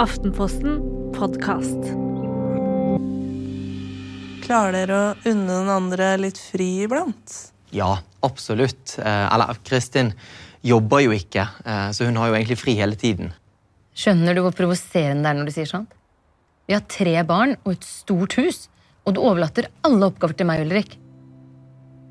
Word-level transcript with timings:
Aftenposten 0.00 0.78
podkast. 1.12 1.90
Klarer 4.40 4.72
dere 4.72 4.96
å 4.96 5.10
unne 5.28 5.50
den 5.50 5.68
andre 5.68 6.14
litt 6.16 6.40
fri 6.40 6.86
iblant? 6.86 7.34
Ja, 7.76 7.98
absolutt. 8.24 8.94
Eh, 8.96 9.26
eller 9.34 9.60
Kristin 9.68 10.14
jobber 10.64 11.04
jo 11.04 11.12
ikke, 11.12 11.44
eh, 11.64 11.90
så 11.92 12.08
hun 12.08 12.16
har 12.16 12.30
jo 12.30 12.38
egentlig 12.38 12.58
fri 12.62 12.74
hele 12.80 12.96
tiden. 12.96 13.34
Skjønner 13.92 14.34
du 14.34 14.40
hvor 14.46 14.56
provoserende 14.56 15.26
det 15.26 15.30
er 15.30 15.38
når 15.42 15.50
du 15.50 15.54
sier 15.58 15.68
sånt? 15.68 15.92
Vi 16.66 16.72
har 16.72 16.88
tre 16.88 17.22
barn 17.28 17.58
og 17.60 17.74
et 17.76 17.84
stort 17.84 18.40
hus, 18.40 18.68
og 19.04 19.14
du 19.14 19.20
overlater 19.20 19.68
alle 19.84 20.08
oppgaver 20.08 20.38
til 20.40 20.48
meg, 20.48 20.64
Ulrik. 20.64 20.96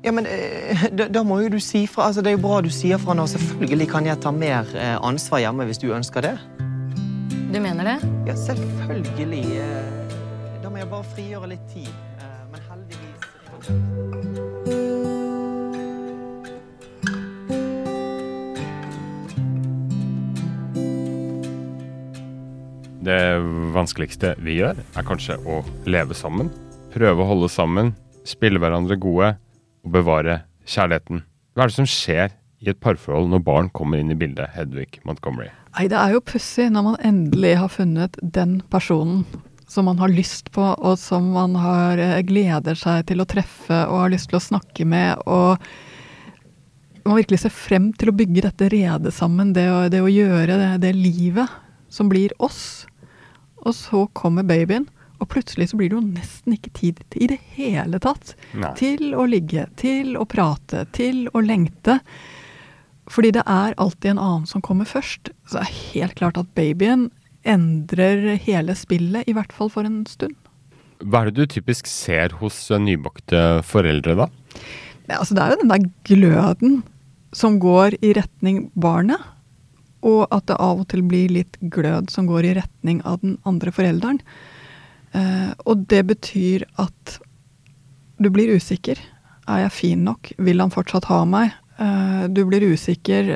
Ja, 0.06 0.14
men 0.14 0.30
eh, 0.30 0.86
da, 0.94 1.10
da 1.10 1.26
må 1.26 1.42
jo 1.42 1.50
du 1.56 1.58
si 1.58 1.88
fra. 1.90 2.12
Altså, 2.12 2.22
det 2.22 2.30
er 2.30 2.38
jo 2.38 2.46
bra 2.46 2.62
du 2.62 2.70
sier 2.70 3.02
fra 3.02 3.18
nå. 3.18 3.26
Selvfølgelig 3.26 3.90
kan 3.90 4.06
jeg 4.06 4.22
ta 4.22 4.30
mer 4.30 4.70
ansvar 5.02 5.42
hjemme 5.42 5.66
hvis 5.66 5.82
du 5.82 5.90
ønsker 5.90 6.30
det. 6.30 6.36
Du 7.52 7.60
mener 7.60 7.84
det? 7.84 7.98
Ja, 8.26 8.34
selvfølgelig. 8.36 9.44
Da 10.62 10.70
må 10.72 10.78
jeg 10.80 10.88
bare 10.88 11.04
frigjøre 11.04 11.50
litt 11.50 11.66
tid. 11.68 11.88
eh, 12.16 12.44
Men 12.48 12.60
heldigvis 12.70 13.12
Det 23.04 23.20
vanskeligste 23.74 24.34
vi 24.38 24.56
gjør, 24.62 24.80
er 24.96 25.02
kanskje 25.04 25.36
å 25.44 25.60
leve 25.84 26.14
sammen. 26.14 26.48
Prøve 26.94 27.20
å 27.20 27.28
holde 27.34 27.52
sammen, 27.52 27.92
spille 28.24 28.62
hverandre 28.62 28.96
gode 28.96 29.34
og 29.84 29.92
bevare 29.92 30.40
kjærligheten. 30.64 31.20
Hva 31.52 31.66
er 31.66 31.68
det 31.68 31.76
som 31.76 31.84
skjer 31.84 32.32
i 32.62 32.70
et 32.70 32.80
parforhold 32.82 33.30
når 33.32 33.42
barn 33.46 33.70
kommer 33.74 33.98
inn 33.98 34.12
i 34.14 34.18
bildet, 34.18 34.52
Hedvig 34.54 35.00
Montgomery? 35.08 35.50
Nei, 35.76 35.88
det 35.90 35.98
er 35.98 36.14
jo 36.14 36.24
pussig 36.24 36.68
når 36.70 36.86
man 36.86 37.00
endelig 37.02 37.56
har 37.58 37.72
funnet 37.72 38.18
den 38.22 38.60
personen 38.70 39.24
som 39.72 39.88
man 39.88 39.98
har 40.02 40.12
lyst 40.12 40.50
på, 40.52 40.62
og 40.62 40.98
som 41.00 41.30
man 41.32 41.56
har 41.56 42.00
eh, 42.00 42.20
gleder 42.28 42.76
seg 42.78 43.06
til 43.08 43.22
å 43.22 43.28
treffe 43.28 43.78
og 43.88 44.04
har 44.04 44.12
lyst 44.12 44.28
til 44.30 44.38
å 44.38 44.44
snakke 44.44 44.84
med, 44.88 45.22
og 45.24 45.56
man 47.08 47.18
virkelig 47.18 47.42
ser 47.42 47.54
frem 47.54 47.90
til 47.98 48.12
å 48.12 48.16
bygge 48.16 48.44
dette 48.46 48.68
redet 48.72 49.14
sammen, 49.16 49.54
det 49.56 49.66
å, 49.72 49.78
det 49.90 50.02
å 50.04 50.10
gjøre 50.12 50.58
det, 50.60 50.72
det 50.84 50.92
livet 50.94 51.50
som 51.92 52.10
blir 52.12 52.34
oss. 52.42 52.84
Og 53.64 53.74
så 53.74 54.04
kommer 54.18 54.46
babyen, 54.46 54.86
og 55.22 55.30
plutselig 55.30 55.70
så 55.70 55.78
blir 55.78 55.90
det 55.90 55.98
jo 55.98 56.04
nesten 56.04 56.56
ikke 56.56 56.74
tid 56.76 57.02
i 57.14 57.30
det 57.30 57.38
hele 57.56 58.00
tatt 58.02 58.34
Nei. 58.58 58.72
til 58.78 59.14
å 59.14 59.26
ligge, 59.30 59.68
til 59.78 60.16
å 60.18 60.26
prate, 60.28 60.84
til 60.94 61.28
å 61.32 61.42
lengte. 61.42 62.00
Fordi 63.10 63.32
det 63.34 63.42
er 63.50 63.74
alltid 63.82 64.12
en 64.12 64.22
annen 64.22 64.46
som 64.46 64.62
kommer 64.62 64.86
først. 64.86 65.32
Så 65.46 65.58
det 65.58 65.64
er 65.64 65.80
helt 65.94 66.16
klart 66.20 66.38
at 66.38 66.52
babyen 66.54 67.08
endrer 67.42 68.36
hele 68.44 68.76
spillet, 68.78 69.26
i 69.26 69.34
hvert 69.34 69.52
fall 69.54 69.70
for 69.72 69.86
en 69.88 70.04
stund. 70.06 70.36
Hva 71.02 71.24
er 71.24 71.30
det 71.30 71.42
du 71.42 71.50
typisk 71.56 71.88
ser 71.90 72.36
hos 72.38 72.58
nybakte 72.70 73.62
foreldre, 73.66 74.14
da? 74.22 74.28
Ja, 75.08 75.18
altså 75.18 75.34
det 75.34 75.42
er 75.42 75.54
jo 75.54 75.62
den 75.64 75.72
der 75.72 75.88
gløden 76.06 76.82
som 77.34 77.58
går 77.62 77.96
i 78.04 78.12
retning 78.14 78.68
barnet, 78.78 79.18
og 80.06 80.26
at 80.34 80.46
det 80.50 80.58
av 80.62 80.82
og 80.82 80.88
til 80.90 81.02
blir 81.06 81.30
litt 81.32 81.58
glød 81.74 82.10
som 82.10 82.28
går 82.30 82.46
i 82.46 82.54
retning 82.58 83.00
av 83.08 83.20
den 83.22 83.36
andre 83.48 83.72
forelderen. 83.74 84.20
Eh, 85.14 85.50
og 85.66 85.86
det 85.90 86.04
betyr 86.10 86.66
at 86.82 87.18
du 88.22 88.30
blir 88.30 88.54
usikker. 88.54 88.98
Er 89.50 89.64
jeg 89.64 89.74
fin 89.74 90.04
nok? 90.06 90.32
Vil 90.38 90.62
han 90.62 90.74
fortsatt 90.74 91.08
ha 91.10 91.22
meg? 91.26 91.54
Eh, 91.82 92.24
du 92.30 92.44
blir 92.46 92.64
usikker. 92.72 93.32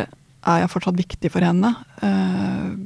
Er 0.47 0.62
jeg 0.62 0.70
fortsatt 0.70 0.98
viktig 0.98 1.33
for 1.34 1.44
henne? 1.44 1.72
Eh, 2.05 2.77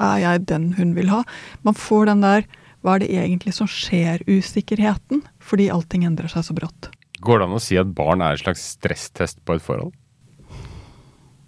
er 0.00 0.18
jeg 0.22 0.46
den 0.48 0.72
hun 0.78 0.94
vil 0.96 1.12
ha? 1.12 1.22
Man 1.66 1.76
får 1.76 2.08
den 2.12 2.24
der 2.24 2.48
hva 2.80 2.96
er 2.96 3.02
det 3.02 3.10
egentlig 3.12 3.52
som 3.52 3.68
skjer, 3.68 4.22
usikkerheten, 4.24 5.20
fordi 5.44 5.68
allting 5.72 6.06
endrer 6.08 6.30
seg 6.32 6.46
så 6.46 6.56
brått. 6.56 6.88
Går 7.20 7.40
det 7.40 7.48
an 7.48 7.56
å 7.58 7.60
si 7.60 7.76
at 7.76 7.90
barn 7.92 8.22
er 8.24 8.32
en 8.32 8.40
slags 8.40 8.62
stresstest 8.78 9.42
på 9.44 9.58
et 9.58 9.64
forhold? 9.64 9.92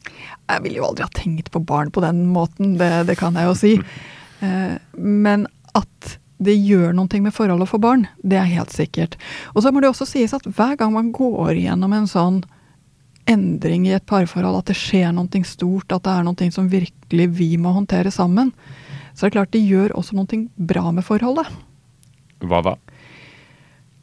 Jeg 0.03 0.65
ville 0.67 0.83
jo 0.83 0.89
aldri 0.91 1.07
ha 1.07 1.15
tenkt 1.17 1.49
på 1.55 1.63
barn 1.65 1.89
på 1.95 2.03
den 2.05 2.27
måten, 2.35 2.75
det, 2.77 2.91
det 3.09 3.17
kan 3.17 3.39
jeg 3.39 3.49
jo 3.49 3.55
si. 3.57 3.73
Eh, 4.45 4.77
men 4.99 5.47
at 5.73 6.19
det 6.43 6.59
gjør 6.59 6.93
noe 6.99 7.21
med 7.25 7.33
forholdet 7.33 7.71
for 7.71 7.81
barn, 7.81 8.05
det 8.21 8.37
er 8.37 8.51
helt 8.51 8.75
sikkert. 8.75 9.17
Og 9.55 9.65
så 9.65 9.73
må 9.73 9.81
det 9.81 9.89
også 9.89 10.09
sies 10.11 10.35
at 10.37 10.45
hver 10.45 10.77
gang 10.77 10.93
man 10.93 11.13
går 11.15 11.55
gjennom 11.63 11.95
en 11.97 12.11
sånn 12.11 12.43
endring 13.31 13.87
i 13.87 13.95
et 13.97 14.07
parforhold, 14.09 14.59
at 14.61 14.71
det 14.73 14.79
skjer 14.79 15.13
noe 15.15 15.45
stort, 15.47 15.93
at 15.93 16.05
det 16.05 16.15
er 16.15 16.27
noe 16.27 16.49
som 16.55 16.71
virkelig 16.71 17.29
vi 17.39 17.51
må 17.61 17.75
håndtere 17.77 18.11
sammen, 18.15 18.53
så 19.15 19.27
er 19.27 19.31
det 19.31 19.37
klart 19.37 19.55
det 19.55 19.67
gjør 19.67 19.95
også 19.99 20.17
noe 20.17 20.41
bra 20.57 20.91
med 20.95 21.07
forholdet. 21.07 21.51
Hva 22.43 22.63
da? 22.65 22.77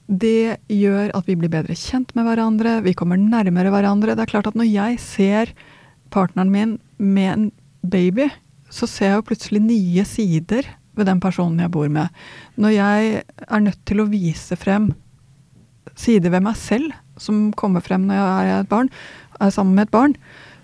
Det 0.09 0.57
gjør 0.73 1.11
at 1.13 1.27
vi 1.29 1.35
blir 1.37 1.51
bedre 1.53 1.75
kjent 1.77 2.15
med 2.17 2.25
hverandre, 2.25 2.79
vi 2.81 2.95
kommer 2.97 3.19
nærmere 3.19 3.69
hverandre. 3.73 4.15
Det 4.17 4.25
er 4.25 4.31
klart 4.31 4.49
at 4.49 4.57
når 4.57 4.69
jeg 4.69 5.01
ser 5.03 5.51
partneren 6.09 6.49
min 6.49 6.77
med 6.97 7.29
en 7.29 7.49
baby, 7.85 8.29
så 8.73 8.87
ser 8.89 9.11
jeg 9.11 9.19
jo 9.19 9.27
plutselig 9.29 9.61
nye 9.65 10.05
sider 10.05 10.65
ved 10.97 11.07
den 11.09 11.21
personen 11.21 11.61
jeg 11.61 11.73
bor 11.73 11.89
med. 11.93 12.09
Når 12.57 12.73
jeg 12.73 13.21
er 13.23 13.61
nødt 13.63 13.85
til 13.85 14.01
å 14.01 14.09
vise 14.09 14.57
frem 14.59 14.91
sider 15.99 16.33
ved 16.33 16.45
meg 16.45 16.57
selv 16.57 16.95
som 17.21 17.49
kommer 17.57 17.83
frem 17.85 18.07
når 18.09 18.19
jeg 18.19 18.53
er 18.57 18.69
barn, 18.69 18.89
er 19.39 19.53
sammen 19.53 19.77
med 19.77 19.87
et 19.87 19.93
barn, 19.95 20.15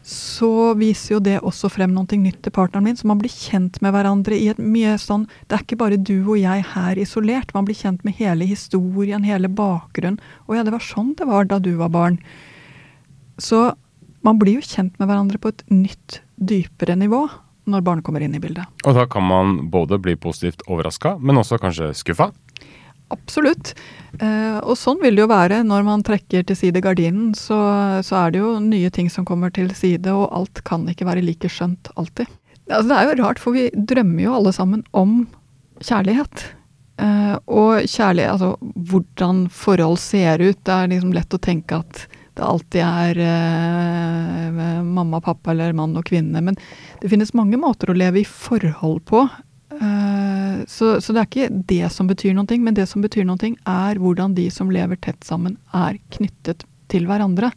så 0.06 0.76
viser 0.78 1.16
jo 1.16 1.20
det 1.24 1.40
også 1.42 1.70
frem 1.74 1.94
noe 1.96 2.18
nytt 2.22 2.44
til 2.46 2.54
partneren 2.54 2.86
min, 2.86 2.98
så 2.98 3.08
man 3.10 3.18
blir 3.18 3.34
kjent 3.34 3.80
med 3.82 3.96
hverandre 3.96 4.38
i 4.38 4.52
et 4.52 4.60
mye 4.62 5.00
sånn 5.02 5.24
Det 5.50 5.58
er 5.58 5.64
ikke 5.64 5.80
bare 5.82 5.98
du 5.98 6.20
og 6.20 6.38
jeg 6.38 6.66
her 6.76 7.00
isolert, 7.02 7.56
man 7.58 7.66
blir 7.66 7.80
kjent 7.80 8.06
med 8.06 8.14
hele 8.20 8.46
historien, 8.46 9.26
hele 9.26 9.50
bakgrunnen. 9.50 10.22
Å 10.46 10.60
ja, 10.60 10.66
det 10.66 10.76
var 10.76 10.86
sånn 10.86 11.16
det 11.18 11.26
var 11.26 11.50
da 11.50 11.58
du 11.58 11.74
var 11.80 11.90
barn. 11.90 12.20
Så 13.42 13.72
man 14.26 14.38
blir 14.42 14.60
jo 14.60 14.68
kjent 14.68 14.94
med 15.00 15.10
hverandre 15.10 15.42
på 15.42 15.50
et 15.56 15.66
nytt, 15.74 16.22
dypere 16.38 16.94
nivå 17.00 17.26
når 17.66 17.82
barn 17.82 18.06
kommer 18.06 18.22
inn 18.22 18.38
i 18.38 18.42
bildet. 18.42 18.70
Og 18.86 18.94
da 18.94 19.08
kan 19.10 19.26
man 19.26 19.58
både 19.74 19.98
bli 19.98 20.14
positivt 20.22 20.62
overraska, 20.70 21.16
men 21.18 21.42
også 21.42 21.58
kanskje 21.62 21.96
skuffa? 21.98 22.30
Absolutt. 23.14 23.74
Eh, 24.20 24.58
og 24.64 24.78
sånn 24.80 25.02
vil 25.04 25.18
det 25.18 25.26
jo 25.26 25.30
være 25.32 25.62
når 25.68 25.86
man 25.86 26.04
trekker 26.06 26.46
til 26.48 26.58
side 26.58 26.82
gardinen. 26.84 27.34
Så, 27.38 27.58
så 28.06 28.20
er 28.24 28.34
det 28.34 28.42
jo 28.42 28.56
nye 28.64 28.92
ting 28.94 29.12
som 29.14 29.28
kommer 29.28 29.54
til 29.54 29.70
side, 29.78 30.10
og 30.12 30.30
alt 30.36 30.64
kan 30.68 30.88
ikke 30.90 31.08
være 31.08 31.26
like 31.26 31.52
skjønt 31.52 31.92
alltid. 31.96 32.30
Altså, 32.66 32.90
det 32.90 32.98
er 32.98 33.10
jo 33.10 33.18
rart, 33.22 33.42
for 33.42 33.56
vi 33.56 33.70
drømmer 33.76 34.26
jo 34.26 34.38
alle 34.40 34.54
sammen 34.56 34.86
om 34.98 35.18
kjærlighet. 35.84 36.48
Eh, 36.98 37.36
og 37.52 37.86
kjærlighet, 37.86 38.36
altså 38.38 38.56
hvordan 38.90 39.46
forhold 39.54 40.00
ser 40.02 40.42
ut. 40.42 40.62
Det 40.64 40.76
er 40.76 40.94
liksom 40.94 41.16
lett 41.16 41.36
å 41.36 41.42
tenke 41.42 41.82
at 41.84 42.06
det 42.36 42.44
alltid 42.44 42.82
er 42.84 43.20
eh, 43.24 44.82
mamma, 44.84 45.22
pappa 45.24 45.54
eller 45.54 45.76
mann 45.78 45.96
og 45.96 46.08
kvinne. 46.10 46.42
Men 46.44 46.58
det 47.02 47.12
finnes 47.12 47.36
mange 47.38 47.60
måter 47.60 47.92
å 47.92 47.98
leve 47.98 48.24
i 48.24 48.28
forhold 48.28 49.06
på. 49.08 49.24
Så, 50.70 50.96
så 51.02 51.14
det 51.14 51.22
er 51.22 51.30
ikke 51.30 51.64
det 51.70 51.92
som 51.94 52.08
betyr 52.10 52.36
noe, 52.38 52.60
men 52.62 52.78
det 52.78 52.88
som 52.92 53.04
betyr 53.04 53.28
noe, 53.28 53.52
er 53.56 54.00
hvordan 54.02 54.36
de 54.38 54.48
som 54.54 54.72
lever 54.74 55.00
tett 55.02 55.28
sammen, 55.28 55.58
er 55.76 56.00
knyttet 56.16 56.66
til 56.92 57.08
hverandre. 57.10 57.52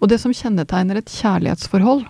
Og 0.00 0.10
det 0.10 0.18
som 0.22 0.34
kjennetegner 0.34 0.98
et 0.98 1.12
kjærlighetsforhold 1.12 2.04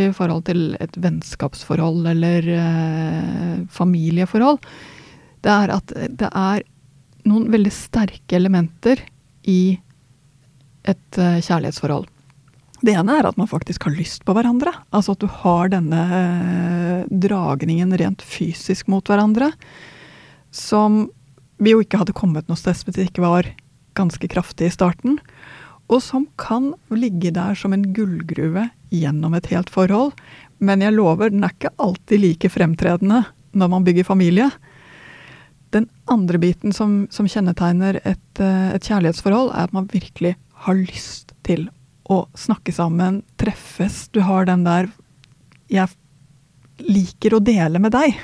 i 0.00 0.08
forhold 0.16 0.46
til 0.48 0.72
et 0.80 0.94
vennskapsforhold 0.96 2.06
eller 2.14 2.48
eh, 2.56 3.56
familieforhold, 3.70 4.62
det 5.42 5.52
er 5.52 5.74
at 5.74 5.94
det 6.08 6.30
er 6.30 6.64
noen 7.28 7.50
veldig 7.52 7.72
sterke 7.74 8.38
elementer 8.38 9.02
i 9.48 9.76
et 10.88 11.18
eh, 11.20 11.38
kjærlighetsforhold. 11.44 12.08
Det 12.82 12.96
ene 12.98 13.14
er 13.14 13.28
at 13.28 13.38
man 13.38 13.50
faktisk 13.50 13.86
har 13.86 13.94
lyst 13.94 14.24
på 14.26 14.34
hverandre. 14.34 14.72
Altså 14.90 15.14
at 15.14 15.22
du 15.22 15.28
har 15.30 15.70
denne 15.70 16.02
eh, 16.18 17.10
dragningen 17.24 17.94
rent 17.98 18.22
fysisk 18.26 18.88
mot 18.90 19.06
hverandre. 19.06 19.52
Som 20.50 21.06
vi 21.62 21.76
jo 21.76 21.82
ikke 21.84 22.00
hadde 22.00 22.16
kommet 22.16 22.48
noe 22.50 22.58
sted 22.58 22.74
hvis 22.82 22.98
det 22.98 23.10
ikke 23.12 23.22
var 23.24 23.46
ganske 23.98 24.26
kraftig 24.32 24.66
i 24.66 24.74
starten. 24.74 25.20
Og 25.92 26.00
som 26.02 26.26
kan 26.40 26.72
ligge 26.90 27.30
der 27.34 27.54
som 27.58 27.74
en 27.74 27.84
gullgruve 27.94 28.66
gjennom 28.90 29.36
et 29.38 29.46
helt 29.52 29.70
forhold. 29.70 30.16
Men 30.58 30.82
jeg 30.82 30.96
lover, 30.96 31.30
den 31.30 31.44
er 31.46 31.54
ikke 31.54 31.74
alltid 31.82 32.22
like 32.22 32.50
fremtredende 32.50 33.22
når 33.58 33.70
man 33.70 33.86
bygger 33.86 34.08
familie. 34.08 34.48
Den 35.72 35.86
andre 36.10 36.40
biten 36.40 36.74
som, 36.74 37.04
som 37.14 37.28
kjennetegner 37.30 38.00
et, 38.02 38.42
eh, 38.42 38.72
et 38.74 38.90
kjærlighetsforhold, 38.90 39.52
er 39.54 39.70
at 39.70 39.76
man 39.76 39.86
virkelig 39.92 40.34
har 40.66 40.78
lyst 40.78 41.32
til 41.46 41.68
å 42.10 42.26
snakke 42.34 42.72
sammen, 42.74 43.22
treffes. 43.38 44.08
Du 44.12 44.20
har 44.20 44.44
den 44.44 44.64
der 44.64 44.90
'jeg 45.68 45.88
liker 46.78 47.34
å 47.34 47.44
dele 47.44 47.78
med 47.78 47.92
deg'. 47.92 48.18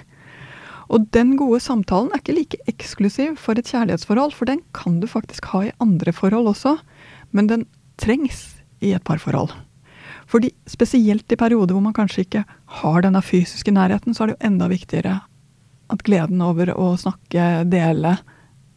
Og 0.89 1.11
den 1.13 1.37
gode 1.37 1.61
samtalen 1.61 2.11
er 2.13 2.23
ikke 2.23 2.37
like 2.37 2.59
eksklusiv 2.71 3.37
for 3.37 3.59
et 3.59 3.69
kjærlighetsforhold, 3.69 4.33
for 4.33 4.47
den 4.47 4.63
kan 4.73 5.01
du 5.01 5.07
faktisk 5.07 5.45
ha 5.53 5.67
i 5.67 5.73
andre 5.81 6.13
forhold 6.13 6.49
også, 6.49 6.79
men 7.33 7.47
den 7.47 7.67
trengs 8.01 8.63
i 8.81 8.95
et 8.97 9.05
parforhold. 9.05 9.53
Fordi 10.29 10.51
spesielt 10.69 11.33
i 11.33 11.37
perioder 11.41 11.77
hvor 11.77 11.85
man 11.85 11.97
kanskje 11.97 12.25
ikke 12.25 12.45
har 12.81 13.03
denne 13.05 13.21
fysiske 13.25 13.73
nærheten, 13.73 14.15
så 14.15 14.25
er 14.25 14.27
det 14.27 14.37
jo 14.39 14.47
enda 14.51 14.69
viktigere 14.69 15.21
At 15.89 16.03
gleden 16.05 16.43
over 16.45 16.69
å 16.77 16.99
snakke, 17.01 17.65
dele, 17.65 18.19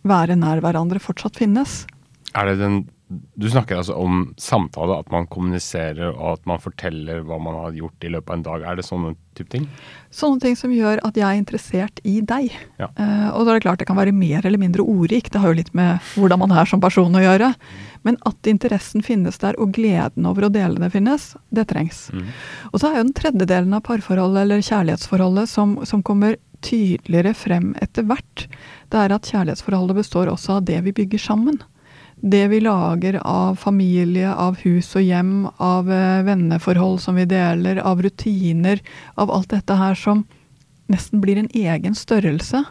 være 0.07 0.37
nær 0.39 0.61
hverandre 0.63 0.99
fortsatt 1.03 1.35
finnes. 1.35 1.81
Er 2.39 2.47
det 2.47 2.61
den 2.61 2.77
Du 3.11 3.49
snakker 3.49 3.81
altså 3.81 3.95
om 3.99 4.21
samtale, 4.39 4.95
at 5.01 5.09
man 5.11 5.25
kommuniserer 5.31 6.13
og 6.13 6.37
at 6.37 6.45
man 6.47 6.61
forteller 6.63 7.25
hva 7.27 7.39
man 7.43 7.57
har 7.59 7.75
gjort 7.75 8.05
i 8.07 8.11
løpet 8.13 8.31
av 8.31 8.37
en 8.37 8.45
dag. 8.45 8.65
Er 8.69 8.77
det 8.79 8.85
sånne 8.87 9.13
type 9.35 9.51
ting? 9.51 9.65
Sånne 10.15 10.39
ting 10.43 10.55
som 10.59 10.71
gjør 10.71 11.01
at 11.07 11.17
jeg 11.19 11.27
er 11.27 11.39
interessert 11.39 11.99
i 12.07 12.19
deg. 12.23 12.53
Ja. 12.79 12.87
Uh, 12.95 13.27
og 13.35 13.43
da 13.43 13.51
er 13.51 13.59
det 13.59 13.65
klart 13.65 13.83
det 13.83 13.87
kan 13.89 13.99
være 13.99 14.15
mer 14.15 14.47
eller 14.47 14.61
mindre 14.61 14.85
ordrikt, 14.87 15.33
det 15.33 15.41
har 15.43 15.51
jo 15.51 15.59
litt 15.59 15.73
med 15.77 15.99
hvordan 16.15 16.43
man 16.45 16.55
er 16.55 16.69
som 16.71 16.83
person 16.83 17.17
å 17.17 17.23
gjøre. 17.23 17.51
Men 18.07 18.19
at 18.29 18.49
interessen 18.49 19.03
finnes 19.05 19.41
der, 19.43 19.59
og 19.61 19.75
gleden 19.75 20.29
over 20.29 20.47
å 20.47 20.53
dele 20.53 20.79
det 20.81 20.93
finnes, 20.93 21.33
det 21.53 21.67
trengs. 21.69 22.07
Og 22.71 22.79
så 22.79 22.89
er 22.89 23.01
jo 23.01 23.09
den 23.09 23.17
tredje 23.17 23.49
delen 23.49 23.75
av 23.77 23.83
parforholdet 23.85 24.45
eller 24.45 24.63
kjærlighetsforholdet 24.65 25.51
som, 25.51 25.75
som 25.85 26.01
kommer 26.05 26.39
tydeligere 26.65 27.33
frem 27.37 27.73
etter 27.81 28.05
hvert, 28.07 28.47
det 28.91 28.99
er 28.99 29.13
at 29.15 29.29
kjærlighetsforholdet 29.29 29.97
består 29.97 30.31
også 30.31 30.59
av 30.59 30.65
det 30.69 30.79
vi 30.87 30.95
bygger 31.01 31.21
sammen. 31.21 31.59
Det 32.21 32.43
vi 32.51 32.59
lager 32.61 33.17
av 33.25 33.55
familie, 33.57 34.29
av 34.29 34.59
hus 34.61 34.91
og 34.95 35.01
hjem, 35.01 35.47
av 35.57 35.89
eh, 35.91 36.21
venneforhold 36.27 36.99
som 37.01 37.17
vi 37.17 37.25
deler, 37.25 37.81
av 37.81 38.01
rutiner, 38.01 38.81
av 39.15 39.31
alt 39.33 39.49
dette 39.49 39.77
her 39.79 39.97
som 39.97 40.21
nesten 40.91 41.21
blir 41.23 41.39
en 41.41 41.49
egen 41.49 41.97
størrelse, 41.97 42.61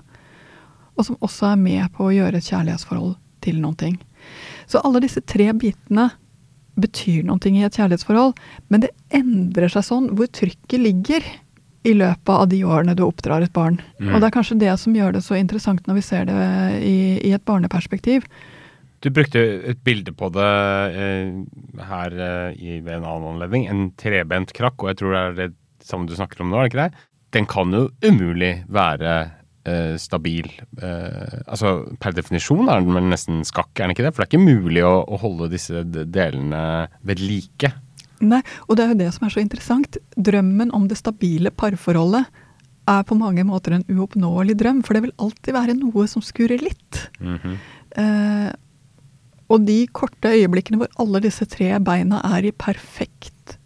og 0.94 1.06
som 1.06 1.18
også 1.24 1.50
er 1.50 1.58
med 1.58 1.90
på 1.96 2.06
å 2.06 2.14
gjøre 2.14 2.38
et 2.38 2.46
kjærlighetsforhold 2.46 3.16
til 3.42 3.58
noen 3.62 3.78
ting. 3.80 3.98
Så 4.70 4.82
alle 4.84 5.02
disse 5.02 5.22
tre 5.26 5.48
bitene 5.56 6.10
betyr 6.80 7.24
noen 7.26 7.42
ting 7.42 7.58
i 7.58 7.64
et 7.66 7.76
kjærlighetsforhold, 7.76 8.36
men 8.70 8.84
det 8.84 8.92
endrer 9.16 9.72
seg 9.72 9.86
sånn 9.88 10.10
hvor 10.14 10.30
trykket 10.30 10.78
ligger 10.78 11.26
i 11.82 11.94
løpet 11.96 12.30
av 12.34 12.46
de 12.52 12.60
årene 12.68 12.94
du 12.94 13.02
oppdrar 13.06 13.42
et 13.42 13.52
barn. 13.56 13.80
Mm. 13.98 14.12
Og 14.12 14.20
det 14.20 14.28
er 14.28 14.36
kanskje 14.36 14.60
det 14.60 14.72
som 14.78 14.94
gjør 14.94 15.16
det 15.16 15.24
så 15.24 15.38
interessant 15.40 15.86
når 15.88 15.98
vi 15.98 16.06
ser 16.06 16.26
det 16.28 16.40
i, 16.84 16.98
i 17.24 17.32
et 17.34 17.44
barneperspektiv. 17.48 18.26
Du 19.00 19.08
brukte 19.16 19.40
et 19.70 19.80
bilde 19.86 20.12
på 20.12 20.28
det 20.34 20.48
eh, 21.00 21.30
her 21.88 22.16
eh, 22.20 22.58
i, 22.60 22.78
ved 22.84 22.98
en 22.98 23.06
annen 23.08 23.30
anledning. 23.34 23.66
En 23.70 23.86
trebent 24.00 24.52
krakk, 24.56 24.76
og 24.82 24.90
jeg 24.92 25.00
tror 25.00 25.14
det 25.14 25.20
er 25.22 25.36
det 25.38 25.86
samme 25.86 26.08
du 26.08 26.16
snakker 26.16 26.42
om 26.44 26.50
nå, 26.52 26.58
er 26.60 26.68
det 26.68 26.72
ikke 26.74 26.84
det? 26.84 27.04
Den 27.36 27.46
kan 27.48 27.72
jo 27.72 27.86
umulig 28.04 28.50
være 28.68 29.14
eh, 29.64 29.94
stabil. 30.02 30.50
Eh, 30.82 31.38
altså 31.46 31.72
per 32.02 32.12
definisjon 32.18 32.68
er 32.68 32.82
den 32.82 32.92
vel 32.98 33.08
nesten 33.08 33.40
skakk, 33.48 33.72
er 33.78 33.86
den 33.86 33.96
ikke 33.96 34.04
det? 34.08 34.12
For 34.12 34.24
det 34.24 34.28
er 34.28 34.32
ikke 34.34 34.60
mulig 34.60 34.84
å, 34.84 34.94
å 35.08 35.20
holde 35.24 35.48
disse 35.54 35.84
delene 35.88 36.62
ved 37.06 37.24
like. 37.24 37.72
Nei, 38.20 38.42
og 38.68 38.76
det 38.76 38.84
er 38.84 38.92
jo 38.92 39.00
det 39.00 39.10
som 39.16 39.24
er 39.24 39.32
så 39.32 39.40
interessant. 39.40 39.96
Drømmen 40.20 40.74
om 40.76 40.90
det 40.90 41.00
stabile 41.00 41.52
parforholdet 41.56 42.28
er 42.90 43.04
på 43.06 43.16
mange 43.16 43.44
måter 43.48 43.78
en 43.78 43.86
uoppnåelig 43.88 44.58
drøm, 44.60 44.82
for 44.84 44.96
det 44.96 45.06
vil 45.06 45.20
alltid 45.22 45.56
være 45.56 45.76
noe 45.78 46.04
som 46.10 46.24
skurrer 46.24 46.60
litt. 46.60 47.06
eh, 47.96 48.50
og 49.50 49.66
de 49.66 49.82
korte 49.92 50.30
øyeblikkene 50.30 50.80
hvor 50.80 50.92
alle 51.02 51.22
disse 51.24 51.46
tre 51.50 51.72
beina 51.82 52.20
er 52.36 52.46
i 52.46 52.54
perfekt 52.54 53.56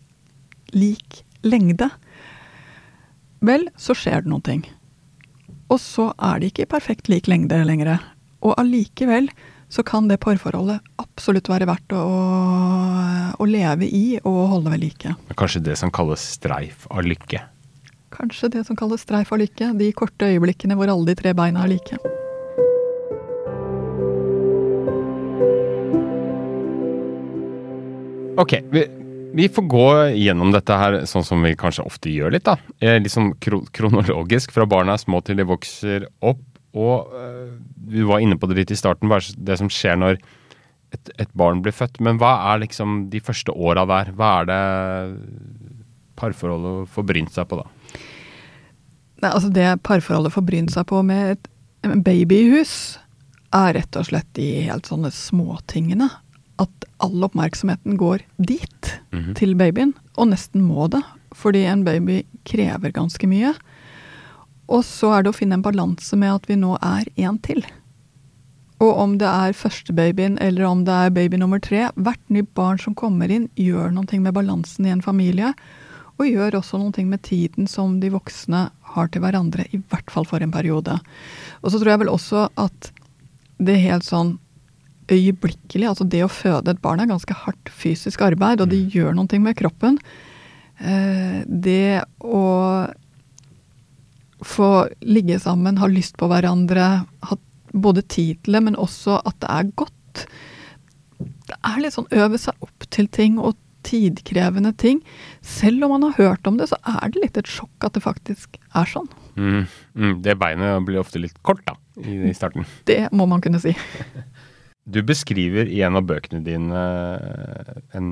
lik 0.75 1.23
lengde, 1.45 1.91
vel, 3.45 3.69
så 3.77 3.97
skjer 3.97 4.25
det 4.25 4.33
noen 4.33 4.45
ting. 4.45 4.63
Og 5.69 5.81
så 5.81 6.11
er 6.17 6.41
de 6.41 6.49
ikke 6.49 6.65
i 6.65 6.71
perfekt 6.71 7.11
lik 7.13 7.29
lengde 7.29 7.61
lenger. 7.69 7.99
Og 8.45 8.57
allikevel 8.61 9.29
så 9.73 9.85
kan 9.87 10.09
det 10.09 10.21
parforholdet 10.23 10.81
absolutt 11.03 11.49
være 11.51 11.69
verdt 11.69 11.95
å, 11.97 12.03
å 13.37 13.49
leve 13.49 13.89
i 13.89 14.21
og 14.23 14.41
holde 14.53 14.75
ved 14.75 14.85
like. 14.85 15.15
Kanskje 15.37 15.65
det 15.69 15.79
som 15.81 15.93
kalles 15.95 16.25
streif 16.37 16.89
av 16.91 17.05
lykke. 17.07 17.43
Kanskje 18.15 18.53
det 18.55 18.67
som 18.69 18.79
kalles 18.79 19.03
streif 19.03 19.33
av 19.35 19.43
lykke, 19.43 19.73
de 19.81 19.95
korte 19.97 20.31
øyeblikkene 20.31 20.79
hvor 20.79 20.93
alle 20.93 21.11
de 21.11 21.19
tre 21.19 21.35
beina 21.37 21.65
er 21.65 21.75
like. 21.75 22.14
Ok, 28.37 28.55
vi, 28.71 28.87
vi 29.35 29.49
får 29.49 29.63
gå 29.63 29.89
gjennom 30.19 30.51
dette 30.51 30.75
her 30.79 30.97
sånn 31.07 31.25
som 31.27 31.43
vi 31.47 31.53
kanskje 31.59 31.85
ofte 31.87 32.11
gjør 32.11 32.35
litt, 32.35 32.47
da. 32.49 32.57
Eh, 32.83 32.97
litt 32.99 33.15
sånn 33.15 33.31
kro 33.43 33.61
kronologisk, 33.75 34.55
fra 34.55 34.67
barna 34.67 34.97
er 34.97 35.03
små 35.03 35.21
til 35.23 35.39
de 35.39 35.47
vokser 35.47 36.09
opp. 36.19 36.43
Og 36.75 37.13
eh, 37.15 37.53
vi 37.95 38.03
var 38.07 38.25
inne 38.25 38.39
på 38.41 38.51
det 38.51 38.59
litt 38.59 38.73
i 38.75 38.79
starten, 38.79 39.07
hva 39.11 39.21
er 39.21 39.29
det 39.39 39.59
som 39.61 39.71
skjer 39.71 40.01
når 40.03 40.19
et, 40.95 41.13
et 41.23 41.31
barn 41.39 41.63
blir 41.63 41.75
født. 41.75 42.01
Men 42.03 42.19
hva 42.19 42.33
er 42.51 42.65
liksom 42.65 43.05
de 43.13 43.23
første 43.23 43.55
åra 43.55 43.87
der? 43.91 44.11
Hva 44.19 44.33
er 44.41 44.51
det 44.51 44.61
parforholdet 46.19 46.91
får 46.95 47.07
brynt 47.07 47.35
seg 47.35 47.47
på 47.51 47.61
da? 47.63 47.69
Nei, 49.23 49.31
altså 49.31 49.51
det 49.55 49.69
parforholdet 49.87 50.35
får 50.35 50.47
brynt 50.51 50.75
seg 50.75 50.91
på 50.91 51.07
med 51.07 51.37
et 51.37 51.49
babyhus, 52.03 52.75
er 53.55 53.77
rett 53.79 53.97
og 54.01 54.11
slett 54.11 54.31
de 54.35 54.51
helt 54.67 54.91
sånne 54.91 55.15
småtingene. 55.15 56.11
At 56.63 56.85
all 57.03 57.25
oppmerksomheten 57.27 57.97
går 57.99 58.21
dit, 58.39 58.93
Mhm. 59.13 59.35
til 59.35 59.55
babyen. 59.55 59.95
Og 60.17 60.29
nesten 60.29 60.63
må 60.63 60.89
det, 60.91 61.03
fordi 61.35 61.65
en 61.67 61.85
baby 61.85 62.23
krever 62.45 62.93
ganske 62.93 63.27
mye. 63.27 63.55
Og 64.69 64.83
så 64.85 65.13
er 65.19 65.23
det 65.23 65.33
å 65.33 65.37
finne 65.37 65.55
en 65.55 65.63
balanse 65.63 66.17
med 66.17 66.33
at 66.35 66.47
vi 66.47 66.55
nå 66.57 66.77
er 66.81 67.05
én 67.17 67.41
til. 67.43 67.63
Og 68.81 68.97
om 68.99 69.19
det 69.19 69.29
er 69.29 69.53
førstebabyen 69.53 70.39
eller 70.41 70.65
om 70.65 70.85
det 70.85 70.93
er 70.93 71.11
baby 71.11 71.37
nummer 71.37 71.61
tre, 71.61 71.91
hvert 71.97 72.21
nytt 72.29 72.53
barn 72.55 72.79
som 72.79 72.95
kommer 72.95 73.31
inn, 73.31 73.49
gjør 73.57 73.93
noe 73.95 74.21
med 74.21 74.35
balansen 74.35 74.87
i 74.87 74.91
en 74.91 75.03
familie. 75.05 75.55
Og 76.19 76.27
gjør 76.27 76.61
også 76.61 76.79
noe 76.79 77.05
med 77.07 77.23
tiden 77.23 77.67
som 77.69 77.99
de 78.01 78.11
voksne 78.11 78.71
har 78.95 79.09
til 79.09 79.23
hverandre, 79.23 79.67
i 79.75 79.79
hvert 79.91 80.11
fall 80.11 80.25
for 80.25 80.41
en 80.43 80.53
periode. 80.53 81.01
Og 81.63 81.71
så 81.73 81.79
tror 81.81 81.95
jeg 81.95 81.99
vel 82.05 82.09
også 82.15 82.49
at 82.57 82.91
det 83.59 83.81
helt 83.81 84.05
sånn 84.05 84.39
øyeblikkelig, 85.13 85.89
altså 85.91 86.07
det 86.09 86.23
å 86.25 86.33
føde 86.33 86.73
et 86.73 86.83
barn 86.85 87.03
er 87.03 87.11
ganske 87.11 87.37
hardt 87.45 87.73
fysisk 87.73 88.23
arbeid, 88.25 88.63
og 88.63 88.71
det 88.73 88.81
gjør 88.95 89.17
noe 89.17 89.41
med 89.43 89.57
kroppen. 89.59 89.99
Eh, 90.79 91.43
det 91.47 92.05
å 92.21 92.45
få 94.45 94.71
ligge 95.01 95.39
sammen, 95.41 95.81
ha 95.81 95.89
lyst 95.89 96.19
på 96.21 96.29
hverandre, 96.29 97.05
ha 97.29 97.37
både 97.75 98.03
tid 98.03 98.43
til 98.45 98.59
det, 98.59 98.65
men 98.69 98.81
også 98.81 99.19
at 99.25 99.39
det 99.43 99.51
er 99.51 99.71
godt. 99.83 100.25
Det 101.49 101.59
er 101.61 101.81
litt 101.83 101.97
sånn 101.97 102.11
øve 102.15 102.41
seg 102.41 102.65
opp 102.65 102.89
til 102.93 103.09
ting 103.13 103.39
og 103.41 103.57
tidkrevende 103.85 104.73
ting. 104.81 105.03
Selv 105.45 105.85
om 105.85 105.95
man 105.95 106.07
har 106.09 106.17
hørt 106.19 106.47
om 106.49 106.59
det, 106.61 106.71
så 106.71 106.79
er 106.89 107.13
det 107.13 107.23
litt 107.23 107.41
et 107.41 107.51
sjokk 107.51 107.89
at 107.89 107.97
det 107.97 108.05
faktisk 108.05 108.59
er 108.73 108.89
sånn. 108.89 109.09
Mm, 109.35 109.67
mm, 109.99 110.15
det 110.25 110.37
beinet 110.41 110.87
blir 110.87 111.03
ofte 111.03 111.21
litt 111.21 111.37
kort, 111.47 111.63
da, 111.69 111.77
i, 112.01 112.17
i 112.31 112.35
starten. 112.37 112.67
Det 112.89 113.03
må 113.13 113.27
man 113.31 113.45
kunne 113.45 113.61
si. 113.63 113.75
Du 114.85 115.01
beskriver 115.07 115.69
i 115.71 115.81
en 115.87 115.97
av 115.97 116.05
bøkene 116.09 116.43
dine 116.45 116.81
eh, 117.17 117.77
en 117.97 118.11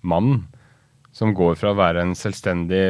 mann 0.00 0.46
som 1.14 1.34
går 1.36 1.58
fra 1.60 1.72
å 1.72 1.78
være 1.78 2.02
en 2.02 2.14
selvstendig 2.18 2.84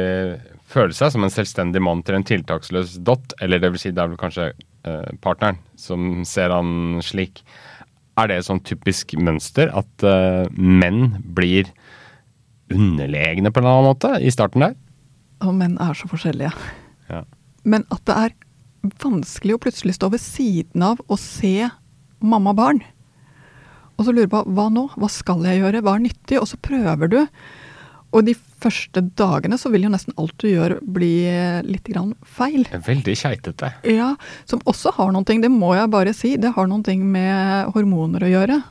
Føle 0.65 0.95
seg 0.97 1.11
som 1.13 1.21
en 1.21 1.29
selvstendig 1.29 1.77
mann 1.83 1.99
til 2.01 2.15
en 2.17 2.23
tiltaksløs 2.25 2.95
dott, 3.05 3.35
eller 3.37 3.61
det 3.61 3.69
vil 3.75 3.81
si 3.83 3.91
det 3.93 4.01
er 4.01 4.09
vel 4.09 4.17
kanskje 4.17 4.47
eh, 4.49 5.11
partneren 5.21 5.59
som 5.77 6.23
ser 6.25 6.49
han 6.49 7.03
slik. 7.05 7.43
Er 8.17 8.31
det 8.31 8.39
et 8.39 8.47
sånn 8.47 8.63
typisk 8.65 9.13
mønster 9.21 9.69
at 9.77 10.05
eh, 10.09 10.49
menn 10.57 11.19
blir 11.37 11.69
underlegne 12.73 13.51
på 13.53 13.61
en 13.61 13.67
eller 13.67 13.77
annen 13.77 13.91
måte 13.91 14.11
i 14.17 14.33
starten 14.33 14.65
der? 14.65 14.73
Og 15.45 15.53
menn 15.53 15.77
er 15.85 15.93
så 15.93 16.09
forskjellige. 16.09 16.49
Ja. 17.11 17.21
Men 17.61 17.85
at 17.93 18.01
det 18.09 18.17
er 18.17 18.35
vanskelig 19.05 19.59
å 19.59 19.61
plutselig 19.67 19.99
stå 19.99 20.09
ved 20.13 20.25
siden 20.25 20.85
av 20.89 21.05
og 21.05 21.21
se 21.21 21.69
mamma-barn. 22.29 22.81
Og 23.95 24.07
så 24.07 24.11
lurer 24.11 24.31
på 24.31 24.43
hva 24.55 24.67
nå? 24.73 24.89
Hva 24.99 25.09
skal 25.11 25.45
jeg 25.47 25.61
gjøre? 25.61 25.83
Hva 25.85 25.95
er 25.95 26.03
nyttig? 26.09 26.41
Og 26.41 26.49
så 26.51 26.59
prøver 26.59 27.11
du. 27.11 27.21
Og 28.15 28.23
de 28.27 28.35
første 28.35 29.01
dagene 29.19 29.57
så 29.59 29.69
vil 29.73 29.87
jo 29.87 29.91
nesten 29.91 30.15
alt 30.19 30.35
du 30.39 30.47
gjør 30.47 30.77
bli 30.95 31.27
litt 31.67 31.87
grann 31.89 32.13
feil. 32.23 32.63
Veldig 32.85 33.15
keitete. 33.19 33.73
Ja, 33.91 34.13
som 34.47 34.63
også 34.69 34.93
har 34.95 35.11
noen 35.11 35.27
ting, 35.27 35.41
det 35.43 35.51
må 35.51 35.73
jeg 35.75 35.91
bare 35.91 36.13
si, 36.15 36.35
det 36.39 36.53
har 36.55 36.69
noen 36.71 36.85
ting 36.85 37.03
med 37.11 37.73
hormoner 37.75 38.23
å 38.23 38.31
gjøre. 38.31 38.61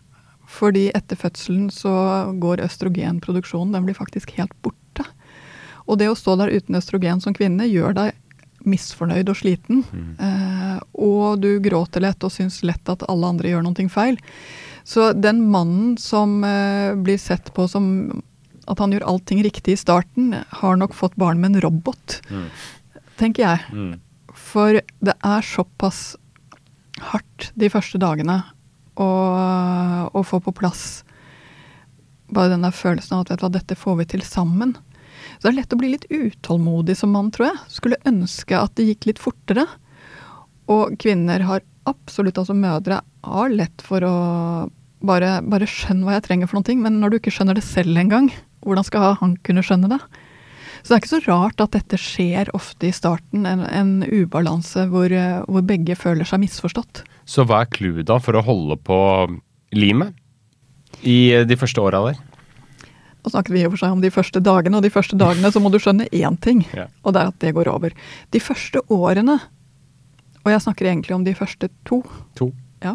Fordi 0.55 0.87
etter 0.97 1.19
fødselen 1.19 1.69
så 1.73 1.93
går 2.41 2.63
østrogenproduksjonen, 2.65 3.75
den 3.75 3.89
blir 3.89 3.97
faktisk 3.99 4.33
helt 4.39 4.55
borte. 4.65 5.05
Og 5.85 5.99
det 6.01 6.09
å 6.09 6.17
stå 6.17 6.39
der 6.41 6.53
uten 6.55 6.79
østrogen 6.79 7.21
som 7.21 7.37
kvinne 7.37 7.69
gjør 7.69 7.97
deg 7.99 8.15
misfornøyd 8.69 9.31
og 9.31 9.39
sliten. 9.39 9.83
Eh, 10.19 10.79
og 11.05 11.41
du 11.43 11.59
gråter 11.65 12.05
lett 12.05 12.25
og 12.25 12.33
syns 12.33 12.63
lett 12.67 12.89
at 12.91 13.05
alle 13.11 13.33
andre 13.35 13.53
gjør 13.53 13.67
noe 13.67 13.89
feil. 13.93 14.19
Så 14.85 15.13
den 15.17 15.43
mannen 15.53 15.97
som 16.01 16.43
eh, 16.45 16.95
blir 16.97 17.21
sett 17.21 17.53
på 17.55 17.69
som 17.71 18.23
at 18.65 18.81
han 18.81 18.95
gjør 18.95 19.05
allting 19.09 19.43
riktig 19.45 19.75
i 19.77 19.81
starten, 19.81 20.33
har 20.33 20.77
nok 20.81 20.95
fått 20.97 21.17
barn 21.21 21.41
med 21.41 21.53
en 21.53 21.65
robot, 21.67 22.15
tenker 23.21 23.45
jeg. 23.45 23.61
Mm. 23.77 23.99
For 24.33 24.81
det 25.05 25.15
er 25.21 25.45
såpass 25.45 26.15
hardt 27.13 27.51
de 27.61 27.69
første 27.69 28.01
dagene 28.01 28.39
å, 28.97 29.09
å 30.09 30.23
få 30.25 30.41
på 30.41 30.55
plass 30.57 31.03
bare 32.35 32.55
den 32.55 32.65
der 32.65 32.75
følelsen 32.75 33.17
av 33.17 33.25
at 33.25 33.31
vet 33.31 33.41
du 33.41 33.47
hva, 33.47 33.53
dette 33.59 33.79
får 33.79 33.97
vi 34.01 34.09
til 34.15 34.25
sammen. 34.27 34.75
Så 35.45 35.51
det 35.51 35.59
er 35.59 35.59
lett 35.59 35.75
å 35.77 35.77
bli 35.77 35.89
litt 35.93 36.05
utålmodig 36.09 36.95
som 36.97 37.11
mann, 37.13 37.27
tror 37.29 37.51
jeg. 37.51 37.59
Skulle 37.69 37.99
ønske 38.09 38.57
at 38.57 38.73
det 38.81 38.87
gikk 38.87 39.11
litt 39.11 39.19
fortere. 39.21 39.67
Og 40.73 40.95
kvinner 40.97 41.45
har 41.45 41.61
absolutt, 41.85 42.41
altså 42.41 42.57
mødre, 42.57 43.03
har 43.29 43.53
lett 43.53 43.85
for 43.85 44.07
å 44.09 44.15
bare, 45.05 45.35
bare 45.45 45.69
skjønne 45.69 46.09
hva 46.09 46.17
jeg 46.17 46.25
trenger 46.31 46.49
for 46.49 46.57
noen 46.57 46.69
ting, 46.71 46.81
men 46.81 46.97
når 47.03 47.13
du 47.13 47.19
ikke 47.19 47.35
skjønner 47.37 47.61
det 47.61 47.67
selv 47.67 48.01
engang, 48.01 48.33
hvordan 48.65 48.89
skal 48.89 49.19
han 49.21 49.37
kunne 49.45 49.67
skjønne 49.69 49.93
det? 49.93 50.01
Så 50.81 50.89
det 50.89 50.97
er 50.97 51.03
ikke 51.03 51.13
så 51.13 51.23
rart 51.29 51.61
at 51.61 51.77
dette 51.77 52.01
skjer 52.01 52.49
ofte 52.57 52.89
i 52.89 52.97
starten, 52.97 53.45
en, 53.45 53.69
en 53.69 53.95
ubalanse 54.01 54.89
hvor, 54.89 55.13
hvor 55.45 55.69
begge 55.69 56.01
føler 56.01 56.25
seg 56.25 56.41
misforstått. 56.41 57.05
Så 57.29 57.45
hva 57.45 57.67
er 57.67 57.73
clouet 57.77 58.09
da 58.09 58.17
for 58.17 58.41
å 58.41 58.47
holde 58.49 58.81
på 58.81 58.99
limet 59.77 60.17
i 61.05 61.45
de 61.45 61.61
første 61.61 61.85
åra 61.85 62.07
der? 62.09 62.31
Nå 63.25 63.33
snakket 63.33 63.55
vi 63.55 63.63
i 63.63 63.67
og 63.67 63.73
for 63.73 63.81
seg 63.81 63.95
om 63.95 64.03
de 64.05 64.13
første 64.13 64.41
dagene, 64.45 64.77
og 64.77 64.85
de 64.85 64.93
første 64.93 65.17
dagene 65.17 65.49
så 65.53 65.63
må 65.65 65.71
du 65.73 65.79
skjønne 65.81 66.11
én 66.13 66.37
ting, 66.45 66.61
yeah. 66.75 66.91
og 67.03 67.17
det 67.17 67.23
er 67.23 67.31
at 67.33 67.39
det 67.41 67.55
går 67.57 67.71
over. 67.73 67.95
De 68.37 68.43
første 68.43 68.83
årene, 68.93 69.39
og 70.45 70.53
jeg 70.53 70.65
snakker 70.67 70.91
egentlig 70.91 71.17
om 71.17 71.25
de 71.25 71.33
første 71.39 71.71
to, 71.89 72.03
To. 72.37 72.51
ja, 72.85 72.93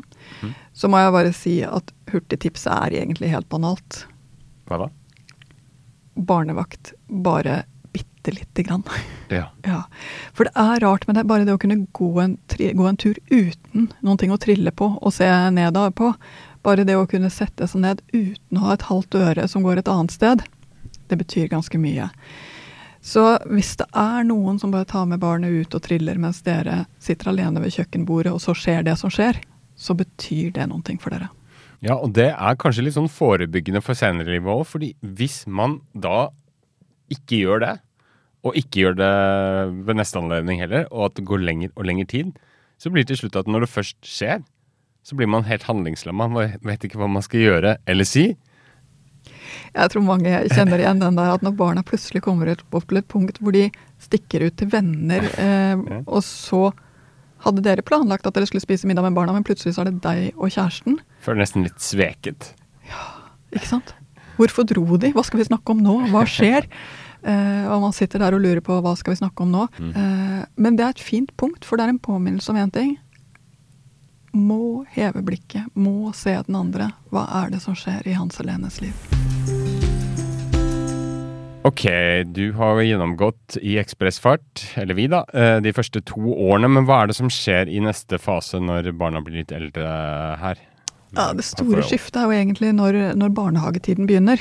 så 0.77 0.91
må 0.91 1.01
jeg 1.01 1.15
bare 1.17 1.33
si 1.33 1.55
at 1.65 1.89
hurtigtipset 2.13 2.69
er 2.75 2.99
egentlig 3.01 3.33
helt 3.33 3.49
banalt. 3.49 4.03
Hva 4.69 4.83
da? 4.83 4.91
Barnevakt 6.29 6.93
bare 7.09 7.63
bitte 7.89 8.35
lite 8.35 8.63
grann. 8.63 8.83
Ja. 9.33 9.47
Ja, 9.65 9.83
for 10.33 10.45
det 10.45 10.53
er 10.57 10.85
rart 10.85 11.07
med 11.07 11.17
det. 11.17 11.25
Bare 11.29 11.45
det 11.47 11.55
å 11.55 11.61
kunne 11.61 11.87
gå 11.95 12.11
en, 12.21 12.37
gå 12.53 12.85
en 12.85 12.97
tur 13.01 13.17
uten 13.31 13.89
noen 14.05 14.21
ting 14.21 14.33
å 14.33 14.37
trille 14.41 14.71
på 14.71 14.91
og 14.99 15.13
se 15.15 15.29
ned 15.55 15.77
på. 15.97 16.13
Bare 16.65 16.85
det 16.87 16.97
å 16.99 17.07
kunne 17.09 17.31
sette 17.31 17.67
seg 17.69 17.83
ned 17.83 18.01
uten 18.11 18.59
å 18.59 18.65
ha 18.67 18.75
et 18.75 18.87
halvt 18.89 19.15
øre 19.19 19.47
som 19.47 19.63
går 19.63 19.81
et 19.81 19.91
annet 19.91 20.15
sted. 20.15 20.43
Det 21.09 21.17
betyr 21.19 21.51
ganske 21.51 21.79
mye. 21.81 22.09
Så 22.99 23.23
hvis 23.47 23.77
det 23.79 23.87
er 23.95 24.25
noen 24.27 24.59
som 24.59 24.73
bare 24.73 24.87
tar 24.89 25.07
med 25.07 25.21
barnet 25.23 25.53
ut 25.55 25.75
og 25.77 25.83
triller 25.85 26.19
mens 26.19 26.41
dere 26.43 26.83
sitter 26.99 27.31
alene 27.31 27.63
ved 27.63 27.73
kjøkkenbordet, 27.77 28.33
og 28.35 28.43
så 28.43 28.55
skjer 28.57 28.83
det 28.87 28.97
som 28.99 29.11
skjer, 29.13 29.39
så 29.79 29.95
betyr 29.95 30.51
det 30.57 30.67
noen 30.67 30.83
ting 30.83 30.99
for 30.99 31.15
dere. 31.15 31.29
Ja, 31.79 31.95
og 31.95 32.11
det 32.17 32.33
er 32.33 32.59
kanskje 32.59 32.83
litt 32.83 32.97
sånn 32.97 33.11
forebyggende 33.11 33.79
for 33.83 33.95
senere 33.95 34.27
i 34.27 34.35
livet 34.35 34.51
òg, 34.51 34.65
fordi 34.67 34.91
hvis 34.99 35.45
man 35.47 35.79
da 35.95 36.27
ikke 37.09 37.39
gjør 37.39 37.63
det, 37.63 37.75
og 38.43 38.55
ikke 38.59 38.83
gjør 38.83 38.99
det 38.99 39.13
ved 39.87 39.99
neste 39.99 40.19
anledning 40.19 40.61
heller, 40.63 40.85
og 40.91 41.09
at 41.09 41.17
det 41.17 41.25
går 41.27 41.43
lenger 41.43 41.71
og 41.75 41.87
lenger 41.87 42.07
tid, 42.11 42.35
så 42.79 42.91
blir 42.91 43.03
det 43.03 43.13
til 43.13 43.23
slutt 43.23 43.39
at 43.39 43.49
når 43.51 43.65
det 43.65 43.71
først 43.71 43.97
skjer, 44.07 44.43
så 45.03 45.15
blir 45.17 45.29
man 45.31 45.47
helt 45.47 45.65
handlingslamma. 45.67 46.27
Man 46.31 46.53
vet 46.65 46.85
ikke 46.85 46.99
hva 47.01 47.09
man 47.11 47.25
skal 47.25 47.45
gjøre 47.45 47.77
eller 47.89 48.07
si. 48.07 48.31
Jeg 49.73 49.91
tror 49.93 50.05
mange 50.05 50.33
kjenner 50.49 50.81
igjen 50.81 51.01
den 51.01 51.17
der 51.17 51.33
at 51.33 51.43
når 51.45 51.55
barna 51.57 51.83
plutselig 51.85 52.21
kommer 52.25 52.49
opp 52.51 52.85
til 52.89 52.99
et 52.99 53.09
punkt 53.09 53.39
hvor 53.41 53.55
de 53.55 53.67
stikker 54.01 54.47
ut 54.47 54.57
til 54.59 54.69
venner, 54.71 55.25
eh, 55.45 55.81
og 56.05 56.21
så 56.25 56.69
hadde 57.45 57.63
dere 57.63 57.85
planlagt 57.85 58.27
at 58.27 58.35
dere 58.35 58.49
skulle 58.49 58.63
spise 58.63 58.87
middag 58.89 59.05
med 59.05 59.15
barna, 59.15 59.33
men 59.35 59.45
plutselig 59.47 59.75
så 59.77 59.85
er 59.85 59.91
det 59.91 60.01
deg 60.03 60.35
og 60.35 60.51
kjæresten. 60.51 60.99
Føler 61.23 61.45
nesten 61.45 61.65
litt 61.67 61.79
sveket. 61.83 62.53
Ja, 62.89 63.05
Ikke 63.55 63.69
sant? 63.69 63.93
Hvorfor 64.39 64.65
dro 64.67 64.97
de? 64.99 65.11
Hva 65.15 65.23
skal 65.27 65.41
vi 65.41 65.49
snakke 65.49 65.73
om 65.73 65.81
nå? 65.83 65.95
Hva 66.13 66.23
skjer? 66.27 66.67
Eh, 67.27 67.65
og 67.67 67.81
man 67.83 67.95
sitter 67.95 68.21
der 68.23 68.35
og 68.35 68.43
lurer 68.43 68.61
på 68.63 68.77
hva 68.83 68.93
skal 68.99 69.11
vi 69.15 69.19
snakke 69.19 69.43
om 69.43 69.51
nå. 69.51 69.65
Eh, 69.83 70.41
men 70.55 70.77
det 70.79 70.85
er 70.85 70.93
et 70.95 71.03
fint 71.03 71.31
punkt, 71.39 71.67
for 71.67 71.79
det 71.79 71.85
er 71.87 71.93
en 71.95 71.99
påminnelse 72.03 72.51
om 72.53 72.59
én 72.61 72.71
ting. 72.75 72.93
Må 74.35 74.85
heve 74.93 75.23
blikket, 75.25 75.65
må 75.73 76.11
se 76.13 76.35
den 76.45 76.57
andre. 76.59 76.91
Hva 77.09 77.25
er 77.41 77.53
det 77.53 77.63
som 77.63 77.77
skjer 77.77 78.05
i 78.07 78.13
Hans 78.17 78.37
Helenes 78.37 78.77
liv? 78.83 78.93
Ok, 81.67 81.83
du 82.31 82.51
har 82.55 82.79
gjennomgått 82.81 83.57
i 83.61 83.75
ekspressfart, 83.81 84.63
eller 84.79 84.95
vi 84.95 85.09
da, 85.11 85.25
eh, 85.33 85.59
de 85.59 85.73
første 85.75 86.01
to 86.07 86.31
årene, 86.31 86.69
men 86.71 86.85
hva 86.87 87.03
er 87.03 87.11
det 87.11 87.17
som 87.17 87.29
skjer 87.29 87.67
i 87.67 87.81
neste 87.83 88.17
fase 88.21 88.61
når 88.63 88.93
barna 88.97 89.21
blir 89.21 89.41
litt 89.41 89.51
eldre 89.51 89.83
her? 90.39 90.61
Ja, 91.17 91.33
Det 91.33 91.43
store 91.43 91.83
skiftet 91.83 92.21
er 92.21 92.29
jo 92.29 92.37
egentlig 92.37 92.71
når, 92.77 93.15
når 93.17 93.33
barnehagetiden 93.33 94.07
begynner. 94.07 94.39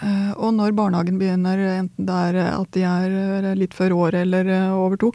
Eh, 0.00 0.32
og 0.36 0.54
når 0.54 0.76
barnehagen 0.76 1.18
begynner, 1.18 1.58
enten 1.80 2.06
det 2.06 2.18
er 2.28 2.38
at 2.54 2.70
de 2.76 2.84
er 2.86 3.54
litt 3.56 3.74
før 3.74 3.96
året 3.96 4.22
eller 4.22 4.46
eh, 4.46 4.70
over 4.72 5.00
to. 5.00 5.12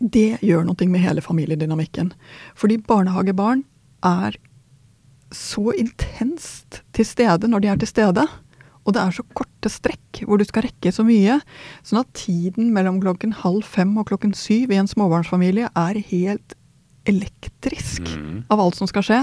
Det 0.00 0.40
gjør 0.42 0.64
noe 0.66 0.88
med 0.90 1.04
hele 1.04 1.22
familiedynamikken. 1.22 2.12
Fordi 2.58 2.80
barnehagebarn 2.82 3.62
er 4.04 4.36
så 5.34 5.72
intenst 5.78 6.82
til 6.94 7.06
stede 7.06 7.50
når 7.50 7.62
de 7.62 7.70
er 7.72 7.78
til 7.82 7.90
stede. 7.90 8.26
Og 8.84 8.92
det 8.94 9.00
er 9.00 9.14
så 9.16 9.24
korte 9.36 9.70
strekk 9.72 10.24
hvor 10.26 10.38
du 10.38 10.44
skal 10.46 10.66
rekke 10.66 10.92
så 10.92 11.06
mye. 11.06 11.38
Sånn 11.86 12.02
at 12.02 12.12
tiden 12.18 12.72
mellom 12.74 13.00
klokken 13.02 13.32
halv 13.44 13.64
fem 13.64 13.94
og 14.00 14.10
klokken 14.10 14.34
syv 14.36 14.74
i 14.74 14.80
en 14.80 14.90
småbarnsfamilie 14.90 15.70
er 15.72 16.02
helt 16.10 16.58
elektrisk 17.08 18.06
av 18.52 18.60
alt 18.60 18.78
som 18.78 18.88
skal 18.88 19.04
skje. 19.04 19.22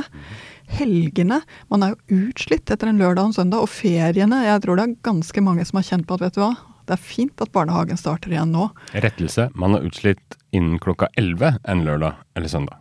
Helgene 0.72 1.42
Man 1.72 1.84
er 1.84 1.94
jo 1.94 2.28
utslitt 2.30 2.70
etter 2.72 2.90
en 2.90 3.00
lørdag 3.02 3.26
og 3.26 3.32
en 3.32 3.38
søndag. 3.38 3.64
Og 3.66 3.70
feriene 3.70 4.44
Jeg 4.46 4.64
tror 4.64 4.80
det 4.80 4.88
er 4.88 5.00
ganske 5.06 5.44
mange 5.44 5.66
som 5.68 5.82
har 5.82 5.88
kjent 5.90 6.08
på 6.08 6.18
at 6.18 6.26
vet 6.26 6.38
du 6.38 6.44
hva, 6.44 6.54
det 6.92 6.98
er 6.98 7.08
fint 7.08 7.42
at 7.44 7.54
barnehagen 7.56 8.00
starter 8.00 8.34
igjen 8.34 8.52
nå. 8.52 8.68
Rettelse, 8.92 9.48
man 9.56 9.78
er 9.78 9.86
utslitt 9.88 10.36
innen 10.52 10.80
klokka 10.84 11.08
11 11.16 11.62
en 11.72 11.84
lørdag 11.88 12.20
eller 12.36 12.52
søndag. 12.52 12.78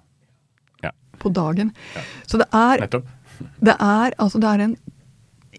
På 1.20 1.28
dagen. 1.28 1.68
Så 2.24 2.40
det 2.40 2.46
er. 2.56 2.86
Det 3.40 3.72
er, 3.72 4.12
altså, 4.20 4.36
det 4.36 4.48
er 4.50 4.60
en 4.60 4.74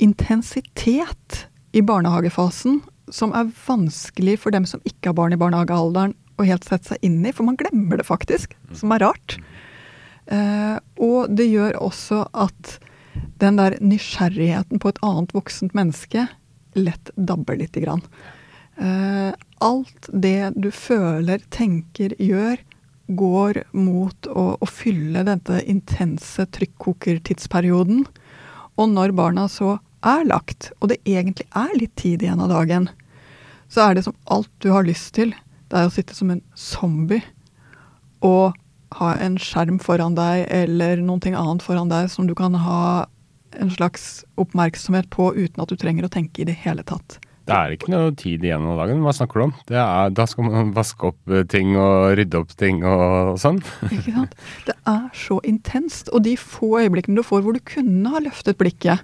intensitet 0.06 1.38
i 1.74 1.82
barnehagefasen 1.82 2.76
som 3.10 3.32
er 3.34 3.50
vanskelig 3.66 4.36
for 4.44 4.54
dem 4.54 4.68
som 4.70 4.84
ikke 4.86 5.10
har 5.10 5.16
barn 5.18 5.34
i 5.34 5.40
barnehagealderen 5.42 6.14
å 6.38 6.46
helt 6.46 6.68
sette 6.68 6.92
seg 6.92 7.08
inn 7.08 7.20
i, 7.26 7.34
for 7.34 7.48
man 7.48 7.58
glemmer 7.58 7.98
det 7.98 8.06
faktisk, 8.06 8.54
som 8.78 8.94
er 8.94 9.02
rart. 9.02 9.40
Eh, 10.30 10.78
og 11.02 11.34
det 11.34 11.50
gjør 11.50 11.80
også 11.82 12.24
at 12.38 12.76
den 13.42 13.58
der 13.58 13.80
nysgjerrigheten 13.82 14.82
på 14.82 14.94
et 14.94 15.02
annet 15.06 15.34
voksent 15.34 15.74
menneske 15.78 16.28
lett 16.78 17.12
dabber 17.18 17.58
lite 17.60 17.82
grann. 17.84 18.06
Eh, 18.82 19.34
alt 19.62 20.10
det 20.10 20.54
du 20.58 20.72
føler, 20.74 21.44
tenker, 21.54 22.16
gjør, 22.18 22.62
går 23.12 23.62
mot 23.76 24.30
å, 24.32 24.46
å 24.58 24.68
fylle 24.70 25.26
denne 25.28 25.62
intense 25.70 26.48
trykkokertidsperioden. 26.58 28.06
Og 28.80 28.90
når 28.90 29.14
barna 29.18 29.46
så 29.52 29.76
er 30.02 30.26
lagt, 30.26 30.72
og 30.80 30.90
det 30.94 31.02
egentlig 31.06 31.46
er 31.54 31.76
litt 31.78 31.94
tid 32.00 32.24
igjen 32.24 32.42
av 32.42 32.50
dagen, 32.54 32.90
så 33.72 33.86
er 33.86 33.96
det 33.96 34.06
som 34.08 34.18
alt 34.34 34.50
du 34.64 34.72
har 34.74 34.88
lyst 34.88 35.14
til. 35.20 35.36
Det 35.70 35.78
er 35.78 35.88
å 35.88 35.94
sitte 35.94 36.18
som 36.18 36.34
en 36.34 36.42
zombie 36.58 37.22
og 38.26 38.58
ha 38.98 39.14
en 39.24 39.38
skjerm 39.40 39.78
foran 39.80 40.18
deg 40.18 40.48
eller 40.52 41.00
noe 41.06 41.32
annet 41.32 41.64
foran 41.64 41.92
deg 41.92 42.10
som 42.12 42.28
du 42.28 42.34
kan 42.36 42.58
ha 42.60 43.06
en 43.62 43.72
slags 43.72 44.24
oppmerksomhet 44.42 45.10
på 45.14 45.30
uten 45.38 45.64
at 45.64 45.72
du 45.72 45.80
trenger 45.80 46.08
å 46.08 46.12
tenke 46.12 46.44
i 46.44 46.48
det 46.48 46.58
hele 46.66 46.84
tatt. 46.88 47.20
Det 47.52 47.60
er 47.60 47.76
ikke 47.76 47.92
noe 47.92 48.12
tid 48.18 48.46
igjen 48.48 48.68
av 48.72 48.80
dagen. 48.80 49.02
Hva 49.06 49.14
snakker 49.16 49.42
du 49.42 49.46
om? 49.50 49.56
Det 49.70 49.80
er, 49.82 50.14
da 50.16 50.28
skal 50.30 50.48
man 50.48 50.76
vaske 50.76 51.12
opp 51.12 51.34
eh, 51.34 51.44
ting 51.52 51.76
og 51.76 52.16
rydde 52.20 52.40
opp 52.40 52.54
ting 52.60 52.84
og 52.88 53.36
sånn. 53.42 53.60
Ikke 53.92 54.16
sant? 54.16 54.38
Det 54.70 54.78
er 54.88 55.10
så 55.18 55.42
intenst. 55.48 56.12
Og 56.16 56.24
de 56.28 56.38
få 56.40 56.78
øyeblikkene 56.82 57.20
du 57.20 57.28
får 57.28 57.44
hvor 57.44 57.58
du 57.58 57.64
kunne 57.68 58.14
ha 58.14 58.24
løftet 58.24 58.60
blikket 58.62 59.04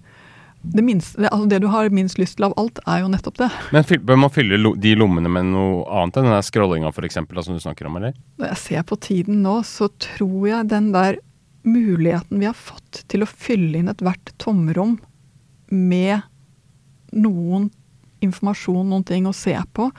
det, 0.61 0.81
minste, 0.81 1.21
det, 1.21 1.29
altså 1.31 1.47
det 1.47 1.59
du 1.63 1.67
har 1.71 1.89
minst 1.93 2.17
lyst 2.19 2.37
til 2.37 2.47
av 2.47 2.55
alt, 2.59 2.79
er 2.89 3.03
jo 3.03 3.11
nettopp 3.11 3.37
det. 3.39 3.49
Men 3.71 3.85
bør 4.09 4.19
man 4.19 4.33
fylle 4.33 4.73
de 4.81 4.93
lommene 4.99 5.31
med 5.31 5.51
noe 5.53 5.85
annet 5.85 6.19
enn 6.19 6.27
den 6.27 6.35
der 6.35 6.45
scrollinga 6.45 6.91
da, 6.91 7.43
som 7.45 7.55
du 7.55 7.63
snakker 7.63 7.87
om, 7.87 7.99
eller? 7.99 8.17
Når 8.41 8.51
jeg 8.51 8.61
ser 8.63 8.87
på 8.89 8.97
tiden 8.99 9.41
nå, 9.45 9.59
så 9.67 9.89
tror 10.01 10.47
jeg 10.49 10.71
den 10.73 10.91
der 10.95 11.21
muligheten 11.67 12.41
vi 12.41 12.49
har 12.49 12.57
fått 12.57 13.03
til 13.11 13.23
å 13.23 13.29
fylle 13.29 13.79
inn 13.79 13.91
ethvert 13.91 14.33
tomrom 14.41 14.97
med 15.69 16.25
noen 17.15 17.69
informasjon, 18.21 18.87
noen 18.89 19.05
ting 19.07 19.27
å 19.29 19.33
se 19.35 19.55
på, 19.73 19.91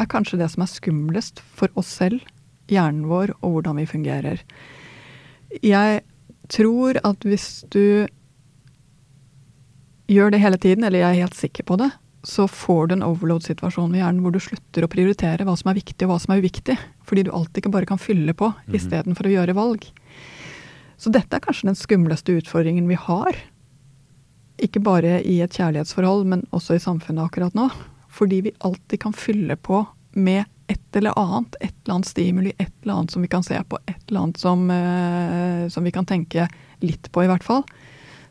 er 0.00 0.06
kanskje 0.10 0.38
det 0.40 0.50
som 0.50 0.62
er 0.64 0.70
skumlest 0.72 1.40
for 1.40 1.68
oss 1.78 1.90
selv, 2.00 2.20
hjernen 2.72 3.06
vår 3.10 3.34
og 3.42 3.58
hvordan 3.58 3.76
vi 3.76 3.86
fungerer. 3.86 4.40
Jeg 5.62 6.02
tror 6.48 6.98
at 7.04 7.26
hvis 7.28 7.64
du 7.70 8.06
gjør 10.12 10.32
det 10.34 10.40
hele 10.42 10.58
tiden, 10.60 10.84
eller 10.84 11.02
jeg 11.04 11.16
er 11.16 11.22
helt 11.26 11.38
sikker 11.38 11.66
på 11.68 11.78
det, 11.80 11.90
så 12.22 12.46
får 12.46 12.88
du 12.88 12.94
en 12.96 13.06
overload-situasjon 13.06 13.90
med 13.90 13.98
hjernen 14.02 14.22
hvor 14.22 14.34
du 14.34 14.38
slutter 14.42 14.84
å 14.86 14.90
prioritere 14.90 15.46
hva 15.46 15.56
som 15.58 15.72
er 15.72 15.78
viktig 15.80 16.06
og 16.06 16.12
hva 16.12 16.18
som 16.22 16.34
er 16.34 16.42
uviktig. 16.42 16.76
Fordi 17.08 17.24
du 17.26 17.32
alltid 17.34 17.62
ikke 17.64 17.72
bare 17.74 17.88
kan 17.88 17.98
fylle 17.98 18.34
på 18.34 18.52
Mhm. 18.52 18.76
istedenfor 18.78 19.26
å 19.26 19.34
gjøre 19.34 19.54
valg. 19.58 19.88
Så 20.98 21.10
dette 21.10 21.34
er 21.34 21.40
kanskje 21.40 21.66
den 21.66 21.74
skumleste 21.74 22.36
utfordringen 22.38 22.86
vi 22.86 22.94
har. 22.94 23.34
Ikke 24.62 24.82
bare 24.84 25.18
i 25.26 25.40
et 25.42 25.56
kjærlighetsforhold, 25.58 26.26
men 26.30 26.44
også 26.54 26.76
i 26.76 26.82
samfunnet 26.82 27.24
akkurat 27.26 27.56
nå. 27.58 27.68
Fordi 28.12 28.42
vi 28.46 28.56
alltid 28.62 29.00
kan 29.02 29.16
fylle 29.16 29.56
på 29.56 29.82
med 30.12 30.44
et 30.70 30.98
eller 30.98 31.16
annet. 31.18 31.56
Et 31.60 31.74
eller 31.84 31.96
annet 31.96 32.10
stimuli, 32.10 32.52
et 32.58 32.72
eller 32.82 32.94
annet 33.00 33.14
som 33.14 33.24
vi 33.24 33.30
kan 33.32 33.42
se 33.46 33.58
på, 33.68 33.80
et 33.86 33.98
eller 34.08 34.20
annet 34.20 34.38
som, 34.38 34.70
eh, 34.70 35.68
som 35.68 35.84
vi 35.84 35.94
kan 35.94 36.06
tenke 36.06 36.48
litt 36.80 37.10
på, 37.12 37.24
i 37.24 37.30
hvert 37.30 37.44
fall. 37.44 37.64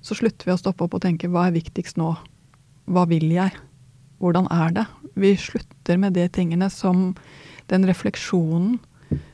Så 0.02 0.16
slutter 0.18 0.48
vi 0.48 0.56
å 0.56 0.60
stoppe 0.60 0.86
opp 0.86 0.96
og 0.98 1.04
tenke 1.04 1.30
hva 1.30 1.48
er 1.48 1.58
viktigst 1.58 2.00
nå? 2.02 2.16
Hva 2.90 3.06
vil 3.10 3.28
jeg? 3.32 3.54
Hvordan 4.22 4.48
er 4.54 4.74
det? 4.74 4.88
Vi 5.18 5.36
slutter 5.38 5.98
med 5.98 6.14
de 6.14 6.28
tingene 6.30 6.70
som 6.70 7.14
den 7.70 7.86
refleksjonen 7.90 8.80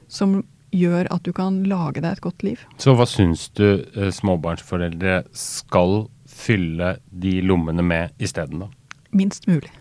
som 0.08 0.42
gjør 0.76 1.08
at 1.14 1.24
du 1.24 1.32
kan 1.36 1.62
lage 1.68 2.02
deg 2.04 2.18
et 2.18 2.24
godt 2.24 2.44
liv. 2.44 2.62
Så 2.82 2.96
hva 2.98 3.08
syns 3.08 3.48
du 3.56 3.84
eh, 3.96 4.12
småbarnsforeldre 4.14 5.22
skal 5.36 6.08
fylle 6.38 6.98
de 7.10 7.40
lommene 7.42 7.84
med 7.86 8.24
isteden, 8.24 8.66
da? 8.66 8.70
Minst 9.16 9.48
mulig. 9.50 9.72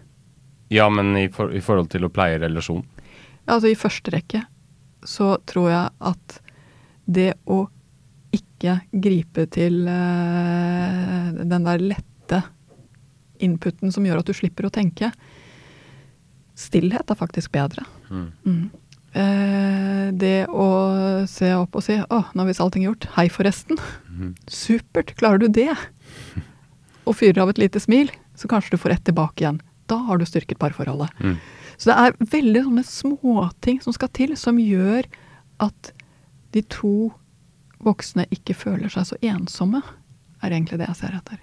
Ja, 0.72 0.88
men 0.90 1.16
i, 1.18 1.28
for, 1.32 1.52
i 1.54 1.62
forhold 1.62 1.90
til 1.92 2.06
å 2.06 2.10
pleie 2.12 2.40
relasjon? 2.42 2.82
Altså 3.46 3.70
I 3.70 3.78
første 3.78 4.10
rekke 4.14 4.42
så 5.06 5.36
tror 5.46 5.70
jeg 5.70 5.90
at 6.10 6.38
det 7.06 7.32
å 7.46 7.60
ikke 8.34 8.80
gripe 8.90 9.46
til 9.54 9.84
uh, 9.86 11.30
den 11.36 11.68
der 11.68 11.84
lette 11.94 12.40
inputen 13.44 13.92
som 13.94 14.06
gjør 14.08 14.22
at 14.22 14.30
du 14.30 14.34
slipper 14.34 14.66
å 14.66 14.74
tenke 14.74 15.12
Stillhet 16.56 17.10
er 17.12 17.18
faktisk 17.20 17.52
bedre. 17.52 17.82
Mm. 18.08 18.70
Eh, 19.12 20.06
det 20.16 20.46
å 20.48 20.68
se 21.28 21.50
opp 21.56 21.76
og 21.76 21.84
si 21.84 21.96
'Å, 21.96 22.20
nå 22.32 22.42
har 22.42 22.48
visst 22.48 22.62
allting 22.64 22.86
gjort. 22.86 23.04
Hei, 23.12 23.28
forresten'. 23.28 23.76
Supert. 24.48 25.14
Klarer 25.20 25.38
du 25.38 25.48
det? 25.48 25.76
Og 27.06 27.18
fyrer 27.18 27.42
av 27.44 27.52
et 27.52 27.60
lite 27.62 27.80
smil, 27.82 28.10
så 28.38 28.50
kanskje 28.50 28.74
du 28.74 28.82
får 28.82 28.96
ett 28.96 29.04
tilbake 29.08 29.44
igjen. 29.44 29.60
Da 29.86 30.00
har 30.08 30.18
du 30.18 30.26
styrket 30.26 30.58
parforholdet. 30.58 31.12
Mm. 31.22 31.36
Så 31.76 31.90
det 31.90 31.96
er 32.00 32.30
veldig 32.32 32.62
sånne 32.66 32.86
småting 32.88 33.82
som 33.84 33.94
skal 33.94 34.10
til, 34.16 34.34
som 34.38 34.58
gjør 34.60 35.06
at 35.62 35.92
de 36.56 36.62
to 36.72 37.12
voksne 37.84 38.24
ikke 38.32 38.56
føler 38.56 38.90
seg 38.92 39.10
så 39.10 39.18
ensomme, 39.24 39.82
er 40.42 40.52
egentlig 40.52 40.80
det 40.80 40.88
jeg 40.90 41.00
ser 41.02 41.18
etter. 41.18 41.40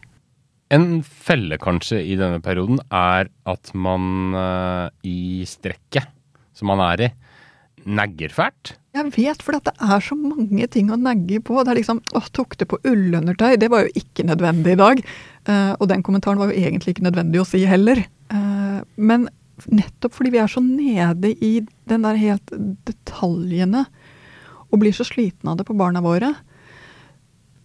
En 0.73 1.03
felle 1.05 1.59
kanskje 1.61 1.99
i 2.01 2.15
denne 2.17 2.41
perioden 2.43 2.79
er 2.89 3.29
at 3.49 3.73
man 3.77 4.33
eh, 4.37 4.87
i 5.05 5.45
strekket 5.47 6.09
som 6.57 6.69
man 6.71 6.81
er 6.85 7.07
i, 7.07 7.09
negger 7.83 8.33
fælt. 8.33 8.75
Jeg 8.93 9.09
vet, 9.15 9.41
for 9.41 9.57
det 9.57 9.71
er 9.81 10.03
så 10.05 10.13
mange 10.13 10.67
ting 10.69 10.91
å 10.93 10.99
negge 11.01 11.39
på. 11.41 11.55
Det 11.65 11.71
er 11.73 11.79
liksom 11.79 12.01
Å, 12.13 12.21
tok 12.35 12.53
det 12.61 12.67
på 12.69 12.77
ullundertøy? 12.85 13.55
Det 13.57 13.71
var 13.73 13.87
jo 13.87 13.95
ikke 13.97 14.25
nødvendig 14.27 14.75
i 14.75 14.81
dag. 14.81 15.01
Uh, 15.49 15.73
og 15.79 15.87
den 15.89 16.03
kommentaren 16.05 16.37
var 16.37 16.51
jo 16.51 16.59
egentlig 16.61 16.93
ikke 16.93 17.07
nødvendig 17.07 17.41
å 17.41 17.47
si 17.47 17.63
heller. 17.65 18.03
Uh, 18.29 18.85
men 19.01 19.25
nettopp 19.65 20.13
fordi 20.13 20.33
vi 20.33 20.41
er 20.43 20.51
så 20.51 20.61
nede 20.61 21.33
i 21.33 21.55
den 21.89 22.05
der 22.05 22.19
helt 22.21 22.53
detaljene, 22.85 23.85
og 24.69 24.81
blir 24.81 24.93
så 24.93 25.05
slitne 25.05 25.53
av 25.53 25.59
det 25.59 25.65
på 25.67 25.77
barna 25.77 26.01
våre, 26.01 26.31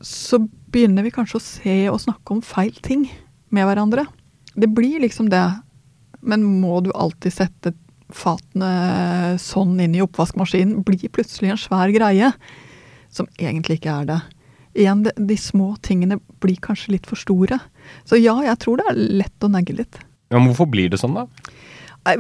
så 0.05 0.41
begynner 0.73 1.05
vi 1.05 1.13
kanskje 1.13 1.41
å 1.41 1.45
se 1.45 1.77
og 1.93 2.01
snakke 2.03 2.37
om 2.37 2.43
feil 2.45 2.77
ting 2.85 3.07
med 3.53 3.69
hverandre. 3.69 4.07
Det 4.57 4.69
blir 4.73 5.01
liksom 5.05 5.29
det. 5.33 5.45
Men 6.21 6.45
må 6.61 6.81
du 6.85 6.91
alltid 6.97 7.37
sette 7.37 7.73
fatene 8.15 9.37
sånn 9.43 9.79
inn 9.85 9.97
i 9.97 10.03
oppvaskmaskinen? 10.05 10.83
Blir 10.87 11.13
plutselig 11.13 11.53
en 11.53 11.61
svær 11.61 11.93
greie. 11.95 12.33
Som 13.13 13.29
egentlig 13.39 13.79
ikke 13.79 13.95
er 14.03 14.09
det. 14.09 14.19
Igjen, 14.79 15.03
de, 15.07 15.13
de 15.17 15.37
små 15.41 15.73
tingene 15.83 16.21
blir 16.43 16.59
kanskje 16.63 16.95
litt 16.95 17.09
for 17.09 17.19
store. 17.21 17.59
Så 18.09 18.21
ja, 18.21 18.37
jeg 18.45 18.61
tror 18.63 18.81
det 18.81 18.89
er 18.91 19.03
lett 19.25 19.45
å 19.45 19.51
negge 19.53 19.77
litt. 19.81 20.01
Ja, 20.29 20.39
men 20.39 20.51
hvorfor 20.51 20.69
blir 20.71 20.93
det 20.93 21.01
sånn, 21.01 21.17
da? 21.17 21.27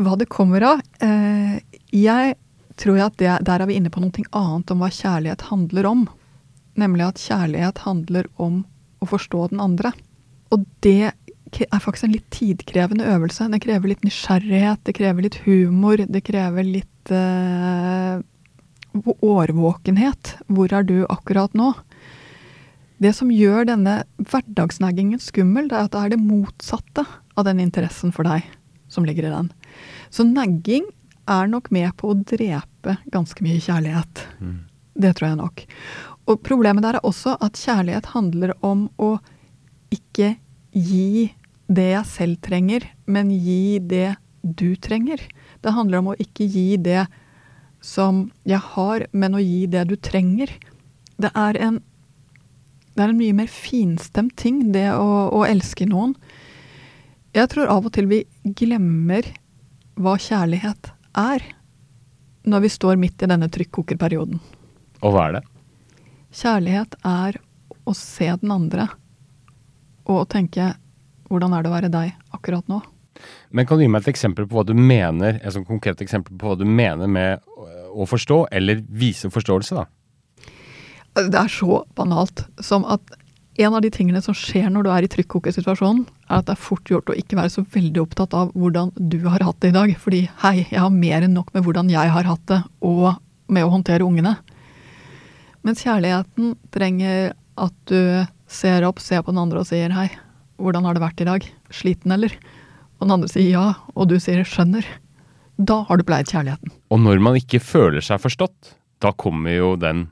Hva 0.01 0.17
det 0.21 0.29
kommer 0.33 0.65
av? 0.75 0.81
Eh, 1.05 1.61
jeg 1.95 2.35
tror 2.81 3.03
at 3.05 3.19
det, 3.21 3.31
der 3.47 3.63
er 3.63 3.69
vi 3.69 3.77
inne 3.79 3.93
på 3.93 4.03
noe 4.03 4.25
annet 4.37 4.73
om 4.73 4.83
hva 4.83 4.91
kjærlighet 4.93 5.47
handler 5.51 5.89
om. 5.89 6.05
Nemlig 6.79 7.07
at 7.09 7.23
kjærlighet 7.23 7.83
handler 7.85 8.29
om 8.37 8.63
å 9.03 9.09
forstå 9.09 9.49
den 9.53 9.63
andre. 9.63 9.93
Og 10.55 10.65
det 10.85 11.13
er 11.57 11.81
faktisk 11.83 12.09
en 12.09 12.15
litt 12.17 12.29
tidkrevende 12.35 13.07
øvelse. 13.09 13.49
Det 13.53 13.61
krever 13.65 13.93
litt 13.93 14.05
nysgjerrighet, 14.07 14.83
det 14.85 14.95
krever 14.99 15.27
litt 15.27 15.39
humor, 15.47 16.01
det 16.05 16.23
krever 16.27 16.67
litt 16.67 17.13
eh, 17.15 18.19
årvåkenhet. 19.25 20.35
Hvor 20.49 20.75
er 20.75 20.87
du 20.89 20.99
akkurat 21.09 21.55
nå? 21.59 21.73
Det 22.99 23.13
som 23.15 23.31
gjør 23.31 23.69
denne 23.69 24.01
hverdagsnaggingen 24.19 25.21
skummel, 25.23 25.69
det 25.71 25.79
er 25.79 25.87
at 25.87 25.95
det 25.95 26.03
er 26.03 26.15
det 26.17 26.23
motsatte 26.23 27.05
av 27.39 27.47
den 27.47 27.63
interessen 27.63 28.11
for 28.15 28.27
deg 28.27 28.47
som 28.91 29.07
ligger 29.07 29.29
i 29.29 29.33
den. 29.33 29.53
Så 30.11 30.27
nagging 30.27 30.89
er 31.29 31.51
nok 31.51 31.71
med 31.75 31.93
på 32.01 32.11
å 32.11 32.19
drepe 32.19 32.97
ganske 33.13 33.45
mye 33.45 33.61
kjærlighet. 33.63 34.25
Det 34.99 35.15
tror 35.15 35.29
jeg 35.29 35.39
nok. 35.39 35.65
Og 36.29 36.43
problemet 36.45 36.85
der 36.85 36.99
er 36.99 37.07
også 37.07 37.37
at 37.45 37.61
kjærlighet 37.61 38.11
handler 38.17 38.57
om 38.67 38.89
å 38.99 39.15
ikke 39.95 40.35
gi 40.73 41.29
det 41.69 41.91
jeg 41.93 42.09
selv 42.09 42.41
trenger, 42.45 42.87
men 43.07 43.31
gi 43.31 43.79
det 43.79 44.17
du 44.43 44.77
trenger. 44.81 45.21
Det 45.61 45.75
handler 45.77 46.01
om 46.01 46.13
å 46.13 46.19
ikke 46.21 46.47
gi 46.49 46.79
det 46.81 47.05
som 47.85 48.29
jeg 48.49 48.61
har, 48.75 49.07
men 49.13 49.37
å 49.37 49.43
gi 49.43 49.67
det 49.71 49.85
du 49.91 49.97
trenger. 50.01 50.51
Det 51.21 51.31
er 51.37 51.59
en, 51.63 51.81
det 52.95 53.05
er 53.05 53.13
en 53.13 53.21
mye 53.21 53.37
mer 53.37 53.51
finstemt 53.53 54.37
ting, 54.41 54.71
det 54.73 54.89
å, 54.95 55.29
å 55.35 55.45
elske 55.47 55.87
noen. 55.89 56.17
Jeg 57.37 57.51
tror 57.53 57.71
av 57.71 57.87
og 57.87 57.95
til 57.95 58.09
vi 58.11 58.23
glemmer 58.59 59.27
hva 59.99 60.17
kjærlighet 60.19 60.93
er, 61.19 61.45
når 62.49 62.65
vi 62.65 62.73
står 62.73 62.99
midt 63.01 63.23
i 63.23 63.29
denne 63.29 63.51
trykkokerperioden. 63.53 64.41
Og 65.05 65.15
hva 65.15 65.29
er 65.29 65.39
det? 65.39 65.45
Kjærlighet 66.39 66.97
er 67.07 67.39
å 67.89 67.95
se 67.97 68.29
den 68.41 68.53
andre 68.53 68.89
og 70.09 70.23
å 70.23 70.29
tenke 70.29 70.73
hvordan 71.29 71.55
er 71.55 71.65
det 71.65 71.71
å 71.71 71.77
være 71.77 71.93
deg 71.93 72.15
akkurat 72.37 72.67
nå? 72.71 72.81
Men 73.51 73.67
kan 73.67 73.79
du 73.79 73.85
gi 73.85 73.91
meg 73.91 74.05
et 74.05 74.13
eksempel 74.13 74.47
på 74.49 74.59
hva 74.59 74.67
du 74.69 74.75
mener, 74.79 75.41
et 75.43 75.55
sånn 75.55 75.67
konkret 75.67 76.03
eksempel 76.05 76.37
på 76.39 76.51
hva 76.51 76.59
du 76.61 76.67
mener 76.69 77.11
med 77.11 77.43
å 77.89 78.07
forstå, 78.07 78.45
eller 78.55 78.83
vise 78.89 79.31
forståelse, 79.33 79.79
da? 79.79 79.89
Det 81.19 81.39
er 81.41 81.51
så 81.51 81.81
banalt 81.99 82.45
som 82.63 82.85
at 82.87 83.17
en 83.59 83.75
av 83.75 83.83
de 83.83 83.91
tingene 83.91 84.21
som 84.23 84.37
skjer 84.37 84.69
når 84.71 84.87
du 84.87 84.91
er 84.95 85.05
i 85.05 85.11
trykkokersituasjonen, 85.11 86.05
er 86.29 86.37
at 86.37 86.47
det 86.47 86.55
er 86.55 86.63
fort 86.63 86.93
gjort 86.93 87.11
å 87.11 87.17
ikke 87.19 87.41
være 87.41 87.51
så 87.51 87.65
veldig 87.67 88.05
opptatt 88.05 88.37
av 88.39 88.53
hvordan 88.55 88.93
du 88.95 89.19
har 89.27 89.43
hatt 89.43 89.59
det 89.65 89.73
i 89.73 89.75
dag. 89.75 89.95
Fordi 89.99 90.21
hei, 90.45 90.55
jeg 90.69 90.79
har 90.79 90.95
mer 90.95 91.27
enn 91.27 91.35
nok 91.35 91.51
med 91.57 91.67
hvordan 91.67 91.91
jeg 91.91 92.13
har 92.15 92.29
hatt 92.29 92.45
det, 92.53 92.61
og 92.87 93.19
med 93.51 93.67
å 93.67 93.73
håndtere 93.73 94.07
ungene. 94.07 94.37
Mens 95.67 95.83
kjærligheten 95.83 96.55
trenger 96.71 97.33
at 97.59 97.75
du 97.91 98.23
ser 98.47 98.87
opp, 98.87 99.03
ser 99.03 99.25
på 99.27 99.35
den 99.35 99.43
andre 99.43 99.65
og 99.65 99.67
sier 99.67 99.91
hei, 99.97 100.07
hvordan 100.59 100.87
har 100.89 100.97
det 100.97 101.05
vært 101.05 101.23
i 101.23 101.29
dag? 101.29 101.47
Sliten, 101.75 102.15
eller? 102.15 102.35
Og 102.99 103.07
den 103.07 103.15
andre 103.15 103.31
sier 103.31 103.51
ja, 103.53 103.67
og 103.95 104.11
du 104.11 104.17
sier 104.23 104.45
skjønner. 104.47 104.87
Da 105.59 105.81
har 105.89 105.99
du 105.99 106.07
pleiet 106.07 106.31
kjærligheten. 106.31 106.75
Og 106.95 107.03
når 107.03 107.23
man 107.23 107.39
ikke 107.39 107.63
føler 107.63 108.05
seg 108.05 108.21
forstått, 108.23 108.75
da 109.03 109.13
kommer 109.15 109.55
jo 109.55 109.73
den 109.79 110.09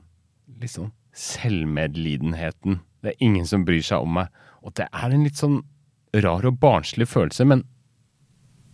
liksom 0.61 0.91
selvmedlidenheten. 1.17 2.81
Det 3.03 3.13
er 3.13 3.23
ingen 3.23 3.47
som 3.47 3.65
bryr 3.67 3.83
seg 3.83 4.03
om 4.03 4.19
meg. 4.19 4.31
Og 4.63 4.75
det 4.79 4.87
er 4.91 5.13
en 5.13 5.25
litt 5.27 5.39
sånn 5.39 5.61
rar 6.23 6.47
og 6.47 6.59
barnslig 6.61 7.07
følelse, 7.09 7.45
men 7.47 7.63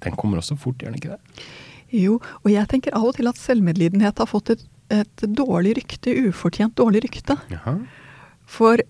den 0.04 0.18
kommer 0.20 0.42
også 0.42 0.58
fort, 0.60 0.82
gjør 0.82 0.94
den 0.94 1.00
ikke 1.00 1.16
det? 1.16 1.46
Jo, 1.94 2.18
og 2.42 2.50
jeg 2.50 2.70
tenker 2.72 2.96
av 2.98 3.06
og 3.12 3.18
til 3.18 3.30
at 3.30 3.40
selvmedlidenhet 3.40 4.20
har 4.20 4.30
fått 4.30 4.54
et, 4.56 4.64
et 4.94 5.26
dårlig 5.38 5.76
rykte, 5.78 6.14
ufortjent 6.30 6.76
dårlig 6.80 7.04
rykte. 7.06 7.38
Jaha. 7.54 7.78
For 8.50 8.82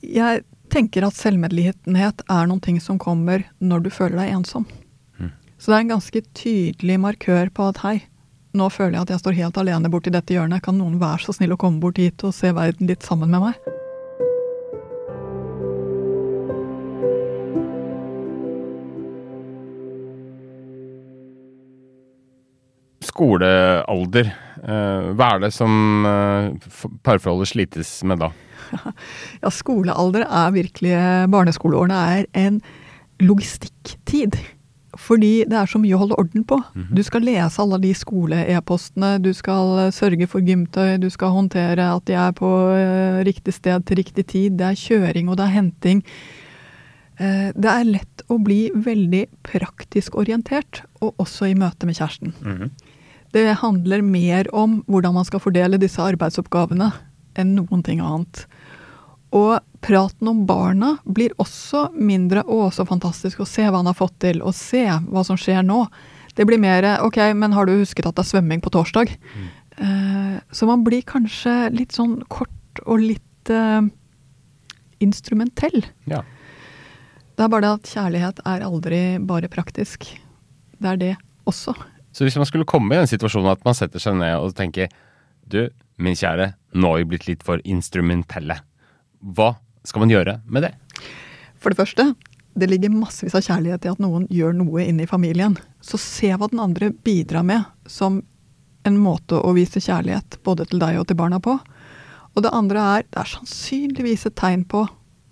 jeg 0.00 0.44
tenker 0.72 1.06
at 1.06 1.16
selvmedlidenhet 1.18 2.24
er 2.28 2.50
noen 2.50 2.62
ting 2.64 2.80
som 2.82 2.98
kommer 2.98 3.46
når 3.58 3.86
du 3.86 3.90
føler 3.94 4.20
deg 4.22 4.34
ensom. 4.40 4.66
Så 5.56 5.70
det 5.70 5.76
er 5.76 5.84
en 5.86 5.94
ganske 5.94 6.20
tydelig 6.36 6.98
markør 7.00 7.48
på 7.54 7.70
at 7.70 7.80
hei, 7.80 7.96
nå 8.56 8.68
føler 8.72 8.98
jeg 8.98 9.06
at 9.06 9.14
jeg 9.14 9.22
står 9.22 9.38
helt 9.38 9.60
alene 9.60 9.88
borti 9.92 10.12
dette 10.12 10.36
hjørnet. 10.36 10.62
Kan 10.64 10.76
noen 10.80 11.00
være 11.00 11.24
så 11.24 11.32
snill 11.36 11.56
å 11.56 11.60
komme 11.60 11.80
bort 11.80 12.00
hit 12.00 12.24
og 12.28 12.36
se 12.36 12.52
verden 12.56 12.90
litt 12.90 13.06
sammen 13.06 13.32
med 13.32 13.48
meg? 13.48 13.56
Skolealder. 23.06 24.34
eh, 24.60 25.12
hva 25.16 25.30
er 25.36 25.46
det 25.46 25.54
som 25.56 26.04
eh, 26.04 26.52
parforholdet 27.00 27.54
slites 27.54 28.02
med 28.04 28.20
da? 28.20 28.34
Ja, 29.42 29.50
skolealder 29.52 30.24
er 30.26 30.52
virkelig 30.54 30.92
Barneskoleårene 31.32 32.02
er 32.18 32.26
en 32.46 32.60
logistikktid. 33.22 34.36
Fordi 34.96 35.44
det 35.44 35.52
er 35.60 35.68
så 35.68 35.76
mye 35.76 35.92
å 35.92 35.98
holde 36.00 36.16
orden 36.16 36.44
på. 36.48 36.56
Du 36.96 37.02
skal 37.04 37.20
lese 37.26 37.60
alle 37.60 37.76
de 37.82 37.90
skole-e-postene, 37.92 39.18
du 39.20 39.28
skal 39.36 39.74
eh, 39.82 39.90
sørge 39.92 40.24
for 40.30 40.40
gymtøy, 40.40 40.96
du 41.02 41.10
skal 41.12 41.34
håndtere 41.34 41.84
at 41.98 42.06
de 42.08 42.14
er 42.16 42.32
på 42.32 42.48
eh, 42.72 43.18
riktig 43.28 43.52
sted 43.58 43.84
til 43.84 44.00
riktig 44.00 44.24
tid. 44.32 44.56
Det 44.56 44.70
er 44.70 44.80
kjøring 44.80 45.28
og 45.28 45.36
det 45.36 45.44
er 45.50 45.52
henting. 45.58 46.00
Eh, 47.20 47.52
Det 47.52 47.68
er 47.74 47.84
lett 47.92 48.24
å 48.32 48.38
bli 48.40 48.70
veldig 48.72 49.26
praktisk 49.44 50.16
orientert, 50.16 50.80
og 51.04 51.12
også 51.20 51.50
i 51.50 51.58
møte 51.60 51.84
med 51.84 51.96
kjæresten. 52.00 52.32
Det 53.36 53.44
handler 53.60 54.00
mer 54.00 54.48
om 54.56 54.78
hvordan 54.88 55.12
man 55.18 55.28
skal 55.28 55.40
fordele 55.44 55.76
disse 55.82 56.00
arbeidsoppgavene 56.00 56.88
enn 57.36 57.52
noen 57.58 57.82
ting 57.84 58.00
annet. 58.00 58.46
Og 59.32 59.58
praten 59.82 60.28
om 60.28 60.44
barna 60.46 60.98
blir 61.04 61.30
også 61.38 61.90
mindre 61.94 62.42
'å, 62.44 62.70
så 62.72 62.86
fantastisk', 62.86 63.40
å 63.40 63.46
se 63.46 63.62
hva 63.62 63.76
han 63.82 63.86
har 63.86 63.94
fått 63.94 64.18
til, 64.20 64.42
og 64.42 64.54
se 64.54 64.84
hva 64.86 65.24
som 65.24 65.36
skjer 65.36 65.62
nå. 65.66 65.86
Det 66.34 66.46
blir 66.46 66.58
mer 66.58 66.82
'ok, 67.00 67.34
men 67.34 67.52
har 67.52 67.66
du 67.66 67.72
husket 67.72 68.06
at 68.06 68.14
det 68.14 68.24
er 68.26 68.40
svømming 68.40 68.60
på 68.60 68.70
torsdag'? 68.70 69.16
Eh, 69.78 70.40
Så 70.52 70.66
man 70.66 70.84
blir 70.84 71.02
kanskje 71.02 71.70
litt 71.76 71.92
sånn 71.92 72.22
kort 72.28 72.48
og 72.86 73.00
litt 73.00 73.50
eh, 73.50 73.82
instrumentell. 75.00 75.84
Ja. 76.06 76.22
Det 77.36 77.44
er 77.44 77.48
bare 77.52 77.60
det 77.66 77.72
at 77.74 77.90
kjærlighet 77.92 78.40
er 78.46 78.64
aldri 78.64 79.00
bare 79.26 79.48
praktisk. 79.52 80.06
Det 80.80 80.88
er 80.88 80.96
det 80.96 81.16
også. 81.46 81.74
Så 82.12 82.24
hvis 82.24 82.36
man 82.36 82.46
skulle 82.48 82.64
komme 82.64 82.94
i 82.94 83.00
den 83.02 83.06
situasjonen 83.10 83.52
at 83.52 83.64
man 83.64 83.74
setter 83.76 84.00
seg 84.00 84.16
ned 84.16 84.38
og 84.40 84.54
tenker 84.56 84.88
Du, 85.48 85.68
min 85.96 86.14
kjære, 86.18 86.54
nå 86.74 86.88
har 86.88 86.96
vi 86.98 87.04
blitt 87.04 87.26
litt 87.28 87.42
for 87.46 87.60
instrumentelle. 87.62 88.56
Hva 89.26 89.54
skal 89.86 90.04
man 90.04 90.12
gjøre 90.12 90.38
med 90.46 90.66
det? 90.66 90.72
For 91.58 91.72
det 91.72 91.80
første, 91.80 92.12
det 92.56 92.70
ligger 92.70 92.94
massevis 92.94 93.34
av 93.36 93.44
kjærlighet 93.44 93.84
i 93.84 93.92
at 93.92 94.00
noen 94.02 94.26
gjør 94.32 94.54
noe 94.56 94.84
inne 94.86 95.04
i 95.04 95.10
familien. 95.10 95.58
Så 95.84 95.98
se 96.00 96.30
hva 96.32 96.48
den 96.52 96.62
andre 96.62 96.92
bidrar 96.94 97.44
med 97.46 97.66
som 97.90 98.22
en 98.86 99.00
måte 99.02 99.38
å 99.42 99.52
vise 99.56 99.82
kjærlighet 99.82 100.38
både 100.46 100.68
til 100.70 100.80
deg 100.80 101.00
og 101.00 101.08
til 101.10 101.18
barna 101.18 101.40
på. 101.42 101.58
Og 102.36 102.44
det 102.44 102.54
andre 102.54 102.86
er, 102.96 103.06
det 103.10 103.20
er 103.22 103.32
sannsynligvis 103.32 104.28
et 104.28 104.38
tegn 104.38 104.64
på 104.68 104.86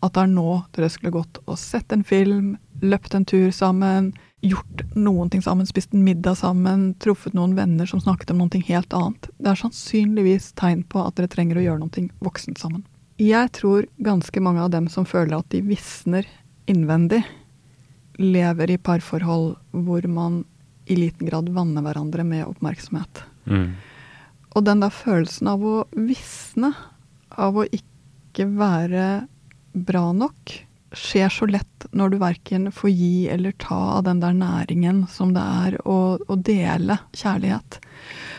at 0.04 0.12
det 0.16 0.24
er 0.24 0.32
nå 0.34 0.58
dere 0.76 0.90
skulle 0.92 1.14
gått 1.14 1.40
og 1.46 1.56
sett 1.60 1.92
en 1.94 2.04
film, 2.04 2.54
løpt 2.84 3.14
en 3.16 3.24
tur 3.28 3.48
sammen, 3.54 4.12
gjort 4.44 4.82
noen 4.92 5.30
ting 5.32 5.40
sammen, 5.44 5.68
spist 5.68 5.94
en 5.94 6.04
middag 6.04 6.36
sammen, 6.40 6.90
truffet 7.00 7.36
noen 7.36 7.54
venner 7.56 7.88
som 7.88 8.02
snakket 8.02 8.34
om 8.34 8.42
noe 8.42 8.64
helt 8.68 8.96
annet. 8.96 9.30
Det 9.38 9.52
er 9.52 9.62
sannsynligvis 9.62 10.52
tegn 10.60 10.84
på 10.84 11.00
at 11.06 11.16
dere 11.16 11.32
trenger 11.32 11.60
å 11.60 11.64
gjøre 11.64 11.84
noe 11.86 12.08
voksent 12.24 12.60
sammen. 12.60 12.84
Jeg 13.20 13.52
tror 13.54 13.86
ganske 14.02 14.40
mange 14.42 14.62
av 14.64 14.72
dem 14.74 14.88
som 14.90 15.06
føler 15.06 15.38
at 15.38 15.50
de 15.54 15.62
visner 15.62 16.26
innvendig, 16.70 17.22
lever 18.18 18.70
i 18.74 18.78
parforhold 18.78 19.54
hvor 19.70 20.06
man 20.10 20.42
i 20.86 20.96
liten 20.98 21.26
grad 21.26 21.48
vanner 21.54 21.82
hverandre 21.82 22.24
med 22.26 22.46
oppmerksomhet. 22.46 23.22
Mm. 23.50 23.74
Og 24.54 24.66
den 24.66 24.82
der 24.84 24.94
følelsen 24.94 25.50
av 25.50 25.64
å 25.66 25.76
visne, 25.94 26.72
av 27.30 27.58
å 27.58 27.66
ikke 27.66 28.46
være 28.54 29.26
bra 29.74 30.10
nok, 30.14 30.54
skjer 30.94 31.32
så 31.32 31.48
lett 31.50 31.86
når 31.90 32.12
du 32.12 32.18
verken 32.20 32.68
får 32.74 32.92
gi 32.94 33.26
eller 33.34 33.54
ta 33.58 33.96
av 33.96 34.04
den 34.06 34.20
der 34.22 34.36
næringen 34.36 35.04
som 35.10 35.32
det 35.34 35.42
er 35.42 35.78
å, 35.82 36.16
å 36.18 36.36
dele 36.38 37.00
kjærlighet. 37.10 37.80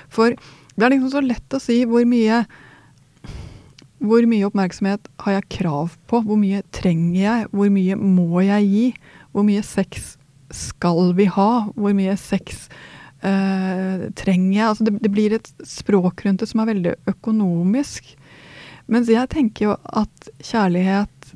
For 0.08 0.36
det 0.76 0.86
er 0.86 0.96
liksom 0.96 1.12
så 1.12 1.24
lett 1.24 1.56
å 1.56 1.60
si 1.60 1.82
hvor 1.90 2.08
mye 2.08 2.46
hvor 4.08 4.26
mye 4.30 4.48
oppmerksomhet 4.48 5.10
har 5.24 5.38
jeg 5.38 5.50
krav 5.60 5.96
på? 6.10 6.22
Hvor 6.26 6.40
mye 6.40 6.62
trenger 6.76 7.22
jeg? 7.22 7.48
Hvor 7.52 7.72
mye 7.74 7.98
må 8.00 8.44
jeg 8.46 8.70
gi? 8.72 8.86
Hvor 9.36 9.48
mye 9.48 9.64
sex 9.66 10.16
skal 10.56 11.14
vi 11.18 11.28
ha? 11.32 11.50
Hvor 11.76 11.96
mye 11.98 12.16
sex 12.20 12.68
eh, 13.26 14.06
trenger 14.18 14.54
jeg? 14.54 14.68
Altså 14.70 14.88
det, 14.88 14.96
det, 15.04 15.12
blir 15.14 15.36
et 15.38 15.50
språk 15.68 16.26
rundt 16.26 16.44
det 16.44 16.50
som 16.52 16.64
er 16.64 16.72
veldig 16.74 16.96
økonomisk. 17.12 18.14
Mens 18.92 19.10
jeg 19.10 19.32
tenker 19.34 19.72
jo 19.72 19.76
at 19.98 20.32
kjærlighet 20.46 21.36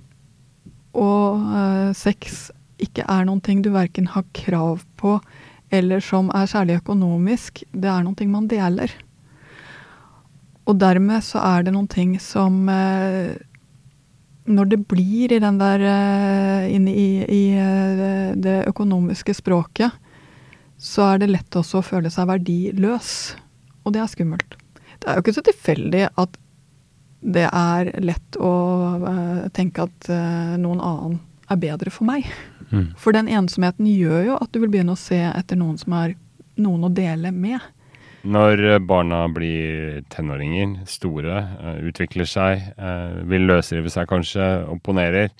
og 0.99 1.41
uh, 1.49 1.89
sex 1.97 2.49
ikke 2.81 3.05
er 3.09 3.25
noen 3.27 3.41
ting 3.45 3.61
du 3.65 3.71
verken 3.73 4.09
har 4.13 4.25
krav 4.37 4.83
på 4.99 5.17
eller 5.69 6.01
som 6.01 6.31
er 6.33 6.49
særlig 6.49 6.79
økonomisk. 6.79 7.63
Det 7.71 7.89
er 7.89 8.05
noen 8.05 8.17
ting 8.17 8.31
man 8.33 8.49
deler. 8.49 8.93
Og 10.69 10.77
dermed 10.77 11.25
så 11.25 11.41
er 11.41 11.65
det 11.65 11.73
noen 11.73 11.89
ting 11.89 12.13
som 12.21 12.61
uh, 12.69 13.33
Når 14.49 14.69
det 14.71 14.79
blir 14.91 15.33
i 15.33 15.41
den 15.41 15.57
der 15.61 15.85
uh, 15.85 16.69
inne 16.69 16.93
i, 16.93 17.09
i 17.25 17.43
det 18.39 18.59
økonomiske 18.69 19.33
språket, 19.37 19.91
så 20.79 21.13
er 21.13 21.21
det 21.21 21.31
lett 21.33 21.57
også 21.59 21.81
å 21.81 21.85
føle 21.85 22.11
seg 22.13 22.29
verdiløs. 22.29 23.09
Og 23.83 23.93
det 23.93 24.03
er 24.03 24.11
skummelt. 24.11 24.55
Det 24.99 25.09
er 25.09 25.17
jo 25.17 25.25
ikke 25.25 25.35
så 25.35 25.43
tilfeldig 25.45 26.05
at 26.09 26.37
det 27.19 27.49
er 27.49 27.89
lett 27.99 28.37
å 28.39 28.51
tenke 29.51 29.83
at 29.89 30.07
noen 30.61 30.79
annen 30.79 31.17
er 31.51 31.59
bedre 31.59 31.91
for 31.91 32.07
meg. 32.07 32.27
Mm. 32.69 32.93
For 32.99 33.15
den 33.15 33.29
ensomheten 33.31 33.87
gjør 33.89 34.25
jo 34.29 34.37
at 34.39 34.51
du 34.53 34.61
vil 34.61 34.71
begynne 34.71 34.95
å 34.95 34.99
se 34.99 35.19
etter 35.27 35.59
noen 35.59 35.77
som 35.81 35.95
er 35.97 36.15
noen 36.59 36.85
å 36.85 36.93
dele 36.93 37.31
med. 37.33 37.59
Når 38.27 38.65
eh, 38.67 38.81
barna 38.83 39.21
blir 39.31 40.01
tenåringer, 40.11 40.81
store, 40.89 41.43
uh, 41.61 41.77
utvikler 41.87 42.27
seg, 42.27 42.65
vil 43.29 43.47
løsrive 43.47 43.91
seg 43.93 44.09
kanskje, 44.11 44.47
opponerer, 44.67 45.31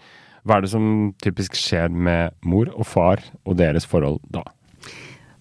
hva 0.47 0.57
er 0.57 0.63
det 0.63 0.71
som 0.71 0.85
typisk 1.21 1.57
skjer 1.59 1.91
med 1.91 2.37
mor 2.47 2.71
og 2.71 2.87
far 2.87 3.21
og 3.43 3.59
deres 3.59 3.87
forhold 3.89 4.21
da? 4.31 4.45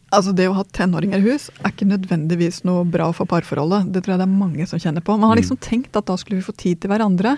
Altså 0.09 0.33
Det 0.33 0.47
å 0.49 0.55
ha 0.57 0.65
tenåringer 0.73 1.21
i 1.21 1.33
hus 1.35 1.51
er 1.61 1.73
ikke 1.73 1.89
nødvendigvis 1.89 2.63
noe 2.65 2.87
bra 2.89 3.11
for 3.13 3.29
parforholdet. 3.29 3.91
Det 3.93 4.03
tror 4.05 4.15
jeg 4.15 4.23
det 4.23 4.27
er 4.29 4.41
mange 4.41 4.67
som 4.71 4.81
kjenner 4.81 5.05
på. 5.05 5.19
Man 5.21 5.29
har 5.29 5.37
mm. 5.37 5.43
liksom 5.43 5.59
tenkt 5.61 5.99
at 6.01 6.09
da 6.09 6.17
skulle 6.17 6.41
vi 6.41 6.47
få 6.47 6.55
tid 6.57 6.81
til 6.81 6.93
hverandre. 6.93 7.35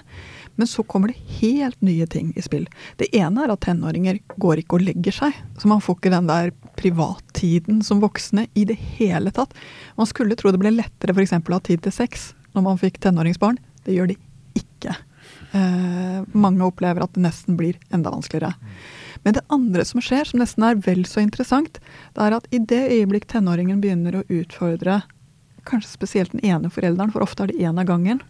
Men 0.59 0.71
så 0.71 0.85
kommer 0.87 1.11
det 1.11 1.39
helt 1.41 1.79
nye 1.83 2.07
ting 2.11 2.31
i 2.39 2.45
spill. 2.45 2.69
Det 3.01 3.11
ene 3.17 3.43
er 3.43 3.55
at 3.55 3.65
tenåringer 3.67 4.21
går 4.39 4.63
ikke 4.63 4.79
og 4.79 4.87
legger 4.87 5.19
seg. 5.19 5.41
Så 5.59 5.71
man 5.71 5.83
får 5.83 5.99
ikke 5.99 6.15
den 6.15 6.31
der 6.31 6.55
privattiden 6.81 7.83
som 7.87 8.01
voksne 8.03 8.47
i 8.59 8.65
det 8.69 8.79
hele 8.97 9.33
tatt. 9.37 9.53
Man 10.01 10.09
skulle 10.09 10.39
tro 10.39 10.53
det 10.53 10.63
ble 10.63 10.73
lettere 10.75 11.15
f.eks. 11.15 11.37
å 11.37 11.53
ha 11.53 11.61
tid 11.67 11.85
til 11.85 11.95
sex 11.95 12.33
når 12.57 12.67
man 12.67 12.81
fikk 12.81 12.99
tenåringsbarn. 13.05 13.61
Det 13.85 13.95
gjør 13.97 14.11
de 14.11 14.19
ikke. 14.59 14.97
Eh, 15.53 16.19
mange 16.33 16.67
opplever 16.67 17.05
at 17.05 17.15
det 17.15 17.25
nesten 17.25 17.59
blir 17.61 17.79
enda 17.95 18.13
vanskeligere. 18.13 18.55
Men 19.23 19.37
det 19.37 19.45
andre 19.53 19.85
som 19.85 20.01
skjer, 20.01 20.25
som 20.25 20.41
nesten 20.41 20.65
er 20.65 20.81
vel 20.81 21.05
så 21.09 21.23
interessant, 21.23 21.81
det 22.17 22.27
er 22.27 22.37
at 22.39 22.49
i 22.55 22.61
det 22.63 22.83
øyeblikk 22.89 23.29
tenåringen 23.29 23.83
begynner 23.83 24.21
å 24.21 24.27
utfordre 24.33 25.03
kanskje 25.69 25.93
spesielt 25.93 26.33
den 26.33 26.45
ene 26.47 26.71
forelderen, 26.73 27.13
for 27.13 27.25
ofte 27.25 27.45
er 27.45 27.53
det 27.53 27.61
én 27.61 27.81
av 27.81 27.89
gangen, 27.89 28.23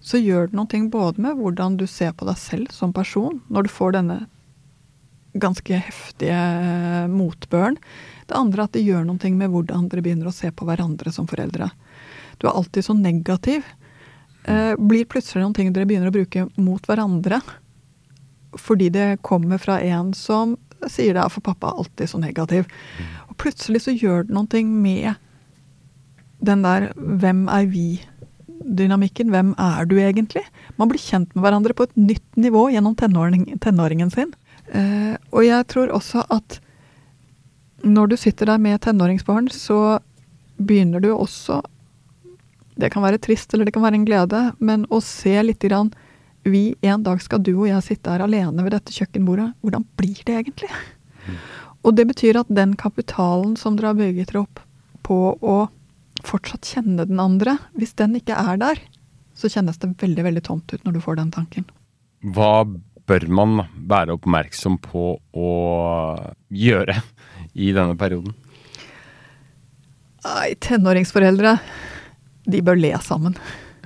så 0.00 0.20
gjør 0.20 0.48
det 0.48 0.56
noe 0.56 0.82
både 0.88 1.22
med 1.22 1.36
hvordan 1.36 1.76
du 1.76 1.86
ser 1.90 2.14
på 2.16 2.26
deg 2.28 2.38
selv 2.40 2.72
som 2.72 2.94
person, 2.94 3.42
når 3.48 3.66
du 3.66 3.72
får 3.74 3.98
denne 3.98 4.18
ganske 5.34 5.80
heftige 5.88 6.38
motbøren. 7.12 7.76
Det 8.28 8.36
andre 8.36 8.62
er 8.62 8.68
at 8.68 8.76
det 8.76 8.84
gjør 8.86 9.04
noe 9.08 9.32
med 9.34 9.52
hvordan 9.52 9.88
dere 9.88 10.04
begynner 10.04 10.30
å 10.30 10.34
se 10.34 10.50
på 10.52 10.66
hverandre 10.68 11.12
som 11.12 11.28
foreldre. 11.28 11.70
Du 12.38 12.46
er 12.46 12.54
alltid 12.54 12.84
så 12.84 12.94
negativ. 12.96 13.66
Eh, 14.44 14.74
blir 14.78 15.08
plutselig 15.08 15.42
noen 15.42 15.56
ting 15.56 15.72
dere 15.72 15.88
begynner 15.88 16.12
å 16.12 16.14
bruke 16.14 16.46
mot 16.56 16.84
hverandre 16.88 17.42
fordi 18.56 18.88
det 18.88 19.18
kommer 19.22 19.60
fra 19.60 19.76
en 19.84 20.14
som 20.16 20.54
sier 20.88 21.12
det 21.12 21.20
er 21.20 21.32
for 21.32 21.44
pappa 21.44 21.74
alltid 21.74 22.08
så 22.08 22.20
negativ. 22.22 22.68
Og 23.28 23.36
plutselig 23.40 23.82
så 23.84 23.92
gjør 23.92 24.24
det 24.24 24.34
noe 24.34 24.62
med 24.64 25.14
den 26.40 26.62
der 26.62 26.92
'hvem 26.94 27.48
er 27.50 27.66
vi'-dynamikken. 27.66 29.30
Hvem 29.30 29.54
er 29.58 29.84
du 29.84 29.96
egentlig? 29.98 30.44
Man 30.78 30.88
blir 30.88 30.98
kjent 30.98 31.34
med 31.34 31.44
hverandre 31.44 31.74
på 31.74 31.82
et 31.82 31.96
nytt 31.96 32.36
nivå 32.36 32.70
gjennom 32.70 32.94
tenåring, 32.94 33.58
tenåringen 33.58 34.10
sin. 34.10 34.32
Eh, 34.74 35.14
og 35.32 35.44
jeg 35.46 35.66
tror 35.72 35.92
også 35.96 36.24
at 36.34 36.58
når 37.86 38.10
du 38.10 38.16
sitter 38.18 38.50
der 38.50 38.60
med 38.60 38.80
tenåringsbarn, 38.82 39.48
så 39.54 39.98
begynner 40.58 41.00
du 41.00 41.12
også 41.14 41.62
Det 42.78 42.92
kan 42.92 43.02
være 43.02 43.18
trist, 43.18 43.50
eller 43.54 43.66
det 43.66 43.72
kan 43.74 43.82
være 43.82 43.98
en 43.98 44.04
glede, 44.06 44.40
men 44.62 44.84
å 44.86 45.00
se 45.02 45.32
litt 45.42 45.64
grann 45.66 45.88
vi, 46.46 46.76
en 46.80 47.02
dag 47.02 47.18
skal 47.18 47.42
du 47.42 47.56
og 47.56 47.66
jeg 47.66 47.82
sitte 47.82 48.12
her 48.12 48.22
alene 48.22 48.62
ved 48.62 48.70
dette 48.70 48.94
kjøkkenbordet. 48.94 49.48
Hvordan 49.66 49.82
blir 49.98 50.20
det 50.22 50.36
egentlig? 50.36 50.70
Mm. 51.26 51.40
Og 51.82 51.96
det 51.98 52.06
betyr 52.06 52.38
at 52.38 52.52
den 52.54 52.76
kapitalen 52.78 53.56
som 53.58 53.74
dere 53.74 53.90
har 53.90 53.98
bygget 53.98 54.30
dere 54.30 54.44
opp 54.44 54.62
på 55.02 55.18
å 55.42 55.56
fortsatt 56.26 56.70
kjenne 56.70 57.06
den 57.08 57.18
andre, 57.22 57.56
hvis 57.74 57.96
den 57.98 58.14
ikke 58.18 58.38
er 58.38 58.62
der, 58.62 58.80
så 59.38 59.50
kjennes 59.50 59.78
det 59.82 59.94
veldig, 59.98 60.24
veldig 60.26 60.44
tomt 60.46 60.72
ut 60.74 60.86
når 60.86 60.98
du 60.98 61.02
får 61.02 61.18
den 61.20 61.34
tanken. 61.34 61.66
Hva 62.34 62.64
bør 63.08 63.26
man 63.32 63.62
være 63.88 64.14
oppmerksom 64.18 64.78
på 64.84 65.14
å 65.18 65.52
gjøre 66.52 66.98
i 67.58 67.72
denne 67.76 67.96
perioden? 67.98 68.34
Nei, 70.26 70.52
tenåringsforeldre, 70.60 71.56
de 72.48 72.62
bør 72.64 72.80
le 72.80 72.92
sammen. 73.04 73.36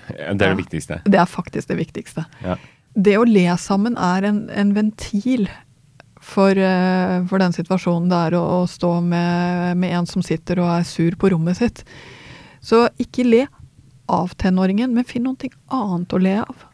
Det 0.09 0.23
er 0.33 0.39
det 0.39 0.55
viktigste. 0.59 1.01
Det 1.07 1.21
er 1.21 1.29
faktisk 1.31 1.71
det 1.71 1.79
viktigste. 1.79 2.25
Ja. 2.43 2.57
Det 2.93 3.15
å 3.17 3.27
le 3.29 3.47
sammen 3.61 3.97
er 4.01 4.27
en, 4.29 4.43
en 4.51 4.73
ventil 4.77 5.47
for, 6.23 6.55
uh, 6.55 7.23
for, 7.29 7.39
den 7.43 7.55
situasjonen 7.55 8.11
det 8.11 8.19
er 8.29 8.37
å, 8.39 8.43
å 8.61 8.67
stå 8.71 8.95
med, 9.05 9.79
med, 9.81 9.95
en 9.99 10.09
som 10.09 10.25
sitter 10.25 10.61
og 10.63 10.71
er 10.77 10.87
sur 10.89 11.17
på 11.19 11.33
rommet 11.33 11.59
sitt. 11.59 11.85
Så 12.63 12.85
ikke 13.03 13.27
le 13.27 13.47
av 14.13 14.35
tenåringen, 14.39 14.93
men 14.95 15.07
finn 15.09 15.27
noe 15.27 15.51
annet 15.73 16.13
å 16.13 16.21
le 16.21 16.37
av. 16.43 16.69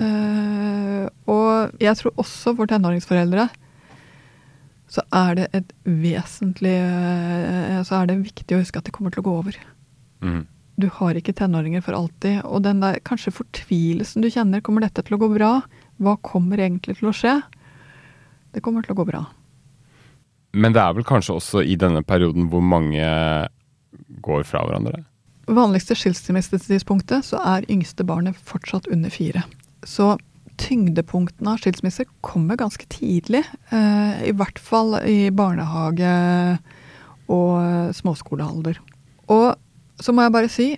Uh, 0.00 1.04
og 1.28 1.82
jeg 1.82 1.98
tror 1.98 2.14
også 2.22 2.54
for 2.56 2.70
tenåringsforeldre 2.70 3.44
så 4.92 5.02
er 5.14 5.36
det 5.36 5.44
et 5.56 5.68
vesentlig 5.84 6.72
uh, 6.80 7.80
Så 7.84 7.98
er 7.98 8.08
det 8.08 8.16
viktig 8.22 8.56
å 8.56 8.62
huske 8.62 8.80
at 8.80 8.88
det 8.88 8.94
kommer 8.96 9.12
til 9.12 9.20
å 9.20 9.26
gå 9.28 9.36
over. 9.42 9.60
Mm 10.24 10.42
du 10.82 10.88
har 10.98 11.16
ikke 11.18 11.34
tenåringer 11.36 11.84
for 11.84 11.96
alltid. 11.96 12.42
Og 12.48 12.64
den 12.64 12.82
der 12.82 13.00
kanskje 13.06 13.34
fortvilelsen 13.34 14.24
du 14.24 14.30
kjenner, 14.32 14.62
kommer 14.64 14.84
dette 14.84 15.04
til 15.04 15.16
å 15.16 15.22
gå 15.22 15.30
bra? 15.34 15.52
Hva 16.02 16.16
kommer 16.24 16.60
egentlig 16.60 16.98
til 17.00 17.10
å 17.10 17.14
skje? 17.16 17.38
Det 18.52 18.62
kommer 18.64 18.84
til 18.84 18.94
å 18.94 19.00
gå 19.00 19.06
bra. 19.08 19.24
Men 20.52 20.74
det 20.74 20.82
er 20.82 20.96
vel 20.96 21.06
kanskje 21.08 21.38
også 21.38 21.62
i 21.64 21.78
denne 21.80 22.02
perioden 22.04 22.50
hvor 22.52 22.64
mange 22.64 23.06
går 24.24 24.46
fra 24.48 24.66
hverandre? 24.66 25.04
vanligste 25.52 25.96
skilsmissetidspunktet 25.98 27.26
så 27.26 27.40
er 27.44 27.66
yngste 27.68 28.06
barnet 28.08 28.38
fortsatt 28.46 28.86
under 28.94 29.10
fire. 29.12 29.42
Så 29.82 30.14
tyngdepunktene 30.62 31.54
av 31.54 31.62
skilsmisse 31.62 32.06
kommer 32.24 32.58
ganske 32.60 32.86
tidlig. 32.92 33.42
Eh, 33.72 34.22
I 34.28 34.34
hvert 34.36 34.60
fall 34.62 34.98
i 35.08 35.30
barnehage 35.34 36.12
og 37.32 37.94
småskolealder. 37.96 38.78
Og 39.32 40.02
så 40.02 40.12
må 40.14 40.26
jeg 40.26 40.34
bare 40.34 40.52
si 40.52 40.68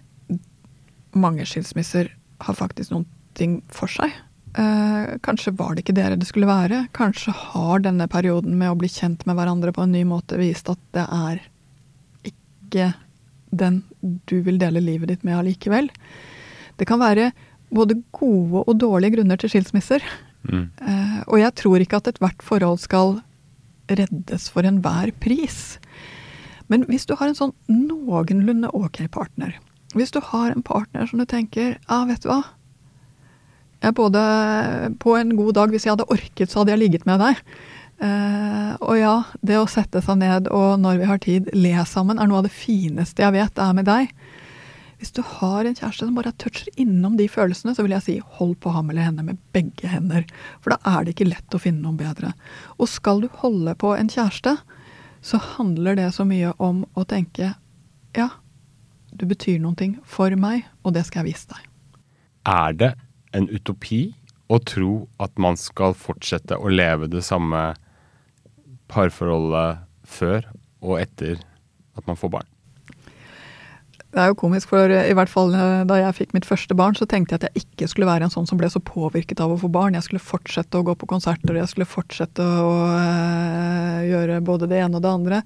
mange 1.15 1.47
skilsmisser 1.47 2.11
har 2.45 2.57
faktisk 2.59 2.93
noen 2.93 3.07
ting 3.39 3.59
for 3.73 3.91
seg. 3.91 4.13
Eh, 4.55 5.17
kanskje 5.27 5.55
var 5.59 5.75
det 5.75 5.85
ikke 5.85 5.97
dere 5.97 6.19
det 6.19 6.29
skulle 6.29 6.51
være. 6.51 6.85
Kanskje 6.95 7.35
har 7.35 7.83
denne 7.83 8.07
perioden 8.11 8.59
med 8.59 8.71
å 8.71 8.79
bli 8.79 8.91
kjent 8.91 9.25
med 9.27 9.39
hverandre 9.39 9.75
på 9.75 9.83
en 9.83 9.95
ny 9.95 10.05
måte 10.07 10.39
vist 10.39 10.71
at 10.71 10.81
det 10.95 11.07
er 11.07 11.43
ikke 12.31 12.93
den 13.55 13.83
du 14.31 14.41
vil 14.47 14.59
dele 14.59 14.83
livet 14.83 15.11
ditt 15.11 15.27
med 15.27 15.39
allikevel. 15.41 15.91
Det 16.79 16.87
kan 16.91 17.03
være 17.03 17.33
både 17.75 18.01
gode 18.15 18.65
og 18.65 18.79
dårlige 18.81 19.19
grunner 19.19 19.41
til 19.41 19.53
skilsmisser. 19.53 20.05
Mm. 20.49 20.67
Uh, 20.81 21.21
og 21.27 21.39
jeg 21.41 21.55
tror 21.61 21.83
ikke 21.83 22.01
at 22.01 22.11
ethvert 22.13 22.43
forhold 22.45 22.83
skal 22.83 23.19
reddes 23.91 24.49
for 24.53 24.67
enhver 24.67 25.13
pris. 25.21 25.79
Men 26.73 26.87
hvis 26.89 27.07
du 27.09 27.15
har 27.19 27.29
en 27.29 27.39
sånn 27.39 27.55
noenlunde 27.69 28.71
ok 28.73 29.05
partner, 29.13 29.57
hvis 29.95 30.15
du 30.15 30.21
har 30.33 30.51
en 30.51 30.65
partner 30.65 31.07
som 31.07 31.21
du 31.21 31.27
tenker 31.29 31.77
ja, 31.77 32.05
vet 32.09 32.25
du 32.25 32.31
hva 32.33 32.43
jeg 33.85 33.95
både 33.99 34.21
På 35.01 35.13
en 35.19 35.35
god 35.37 35.55
dag, 35.59 35.69
hvis 35.69 35.85
jeg 35.85 35.93
hadde 35.93 36.09
orket, 36.09 36.51
så 36.51 36.63
hadde 36.63 36.73
jeg 36.73 36.81
ligget 36.81 37.03
med 37.05 37.21
deg. 37.21 37.41
Uh, 38.01 38.73
og 38.83 38.97
ja, 38.99 39.15
det 39.47 39.59
å 39.61 39.69
sette 39.71 40.01
seg 40.03 40.19
ned 40.19 40.49
og 40.51 40.81
når 40.83 40.99
vi 40.99 41.09
har 41.09 41.21
tid, 41.23 41.51
le 41.55 41.75
sammen, 41.87 42.19
er 42.19 42.31
noe 42.31 42.41
av 42.41 42.49
det 42.49 42.55
fineste 42.55 43.23
jeg 43.23 43.37
vet 43.37 43.61
er 43.61 43.77
med 43.77 43.87
deg. 43.89 44.11
Hvis 45.05 45.13
du 45.13 45.21
har 45.21 45.67
en 45.69 45.75
kjæreste 45.77 46.07
som 46.07 46.15
bare 46.17 46.31
toucher 46.41 46.71
innom 46.81 47.19
de 47.19 47.27
følelsene, 47.29 47.75
så 47.77 47.85
vil 47.85 47.93
jeg 47.93 48.05
si 48.07 48.13
hold 48.39 48.55
på 48.65 48.71
ham 48.73 48.89
eller 48.89 49.05
henne 49.05 49.21
med 49.27 49.41
begge 49.53 49.91
hender. 49.93 50.25
For 50.65 50.73
da 50.73 50.79
er 50.89 51.05
det 51.05 51.13
ikke 51.13 51.27
lett 51.29 51.53
å 51.53 51.61
finne 51.61 51.85
noe 51.85 51.99
bedre. 51.99 52.31
Og 52.81 52.89
skal 52.89 53.21
du 53.21 53.27
holde 53.43 53.75
på 53.77 53.91
en 53.93 54.09
kjæreste, 54.09 54.55
så 55.21 55.41
handler 55.59 55.99
det 56.01 56.07
så 56.17 56.25
mye 56.25 56.55
om 56.57 56.87
å 56.97 57.05
tenke 57.05 57.51
ja, 58.17 58.31
du 59.13 59.27
betyr 59.29 59.61
noen 59.61 59.77
ting 59.77 59.93
for 60.09 60.33
meg, 60.41 60.65
og 60.89 60.97
det 60.97 61.05
skal 61.05 61.21
jeg 61.21 61.35
vise 61.35 61.53
deg. 61.53 61.69
Er 62.49 62.81
det 62.81 62.91
en 63.37 63.51
utopi 63.53 64.15
å 64.49 64.57
tro 64.65 64.95
at 65.21 65.37
man 65.37 65.61
skal 65.61 65.93
fortsette 66.01 66.57
å 66.57 66.73
leve 66.73 67.13
det 67.13 67.27
samme 67.29 67.75
parforholdet 68.89 69.85
før 70.09 70.49
og 70.81 70.97
etter 71.05 71.45
at 71.93 72.09
man 72.09 72.17
får 72.17 72.37
barn? 72.39 72.54
Det 74.15 74.23
er 74.23 74.31
jo 74.31 74.37
komisk, 74.39 74.69
for 74.71 74.93
i 74.95 75.15
hvert 75.19 75.31
fall 75.31 75.51
eh, 75.59 75.81
da 75.91 75.97
jeg 75.99 76.15
fikk 76.15 76.35
mitt 76.37 76.47
første 76.47 76.75
barn, 76.79 76.95
så 76.95 77.07
tenkte 77.11 77.35
jeg 77.35 77.41
at 77.41 77.47
jeg 77.49 77.65
ikke 77.65 77.89
skulle 77.91 78.07
være 78.07 78.29
en 78.29 78.31
sånn 78.31 78.47
som 78.47 78.61
ble 78.61 78.69
så 78.71 78.79
påvirket 78.79 79.43
av 79.43 79.51
å 79.51 79.59
få 79.59 79.67
barn. 79.75 79.97
Jeg 79.99 80.07
skulle 80.07 80.23
fortsette 80.23 80.79
å 80.79 80.87
gå 80.87 80.95
på 81.01 81.09
konserter, 81.11 81.59
jeg 81.59 81.73
skulle 81.73 81.89
fortsette 81.91 82.47
å 82.47 82.77
øh, 82.93 84.05
gjøre 84.07 84.39
både 84.47 84.71
det 84.71 84.79
ene 84.85 85.01
og 85.01 85.03
det 85.03 85.11
andre. 85.11 85.43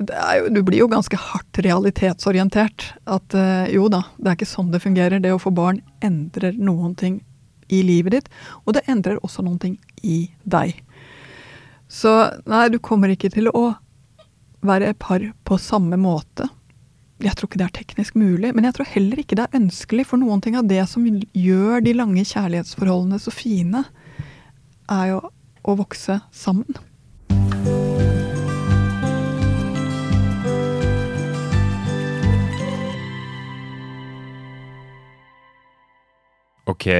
Det 0.00 0.24
jo, 0.40 0.48
du 0.56 0.62
blir 0.64 0.80
jo 0.80 0.88
ganske 0.94 1.20
hardt 1.26 1.60
realitetsorientert. 1.68 2.88
At 3.04 3.36
øh, 3.36 3.68
jo 3.74 3.92
da, 3.92 4.06
det 4.16 4.32
er 4.32 4.40
ikke 4.40 4.48
sånn 4.54 4.72
det 4.72 4.80
fungerer. 4.86 5.20
Det 5.20 5.36
å 5.36 5.42
få 5.42 5.52
barn 5.52 5.84
endrer 6.00 6.56
noen 6.56 6.96
ting 6.96 7.20
i 7.68 7.84
livet 7.84 8.16
ditt, 8.16 8.34
og 8.64 8.78
det 8.78 8.86
endrer 8.88 9.20
også 9.26 9.44
noen 9.44 9.60
ting 9.60 9.76
i 10.06 10.22
deg. 10.48 10.78
Så 11.84 12.16
nei, 12.48 12.68
du 12.72 12.80
kommer 12.80 13.12
ikke 13.12 13.34
til 13.34 13.52
å 13.52 13.74
være 14.64 14.96
par 14.96 15.20
på 15.44 15.58
samme 15.60 16.00
måte 16.00 16.48
jeg 17.24 17.32
tror 17.32 17.48
ikke 17.48 17.60
det 17.62 17.66
er 17.66 17.76
teknisk 17.78 18.16
mulig, 18.18 18.50
men 18.52 18.66
jeg 18.68 18.76
tror 18.76 18.88
heller 18.92 19.20
ikke 19.22 19.38
det 19.38 19.46
er 19.46 19.56
ønskelig. 19.56 20.04
For 20.10 20.20
noen 20.20 20.42
ting 20.44 20.56
av 20.58 20.68
det 20.68 20.82
som 20.90 21.06
gjør 21.06 21.80
de 21.84 21.94
lange 21.96 22.24
kjærlighetsforholdene 22.28 23.20
så 23.22 23.32
fine, 23.32 23.86
er 24.92 25.06
jo 25.14 25.22
å 25.66 25.76
vokse 25.80 26.20
sammen. 26.34 26.76
Ok, 36.66 36.90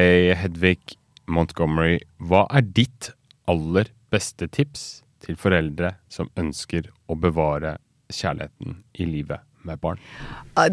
Hedvig 0.40 0.96
Montgomery, 1.28 1.98
hva 2.16 2.46
er 2.54 2.64
ditt 2.64 3.10
aller 3.50 3.90
beste 4.14 4.48
tips 4.48 4.86
til 5.26 5.36
foreldre 5.36 5.96
som 6.08 6.30
ønsker 6.38 6.88
å 7.10 7.18
bevare 7.18 7.76
kjærligheten 8.08 8.80
i 8.96 9.10
livet? 9.10 9.45
Med 9.66 9.80
barn? 9.82 10.00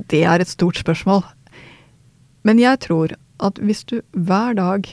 Det 0.10 0.24
er 0.24 0.42
et 0.42 0.52
stort 0.52 0.80
spørsmål. 0.80 1.24
Men 2.44 2.60
jeg 2.60 2.80
tror 2.86 3.16
at 3.44 3.60
hvis 3.60 3.84
du 3.90 4.00
hver 4.12 4.56
dag 4.58 4.88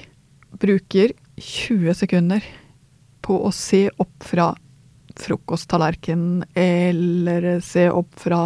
bruker 0.60 1.14
20 1.40 1.94
sekunder 2.02 2.44
på 3.24 3.36
å 3.46 3.52
se 3.54 3.86
opp 4.02 4.26
fra 4.26 4.52
frokosttallerkenen, 5.20 6.44
eller 6.56 7.60
se 7.64 7.88
opp 7.92 8.14
fra 8.18 8.40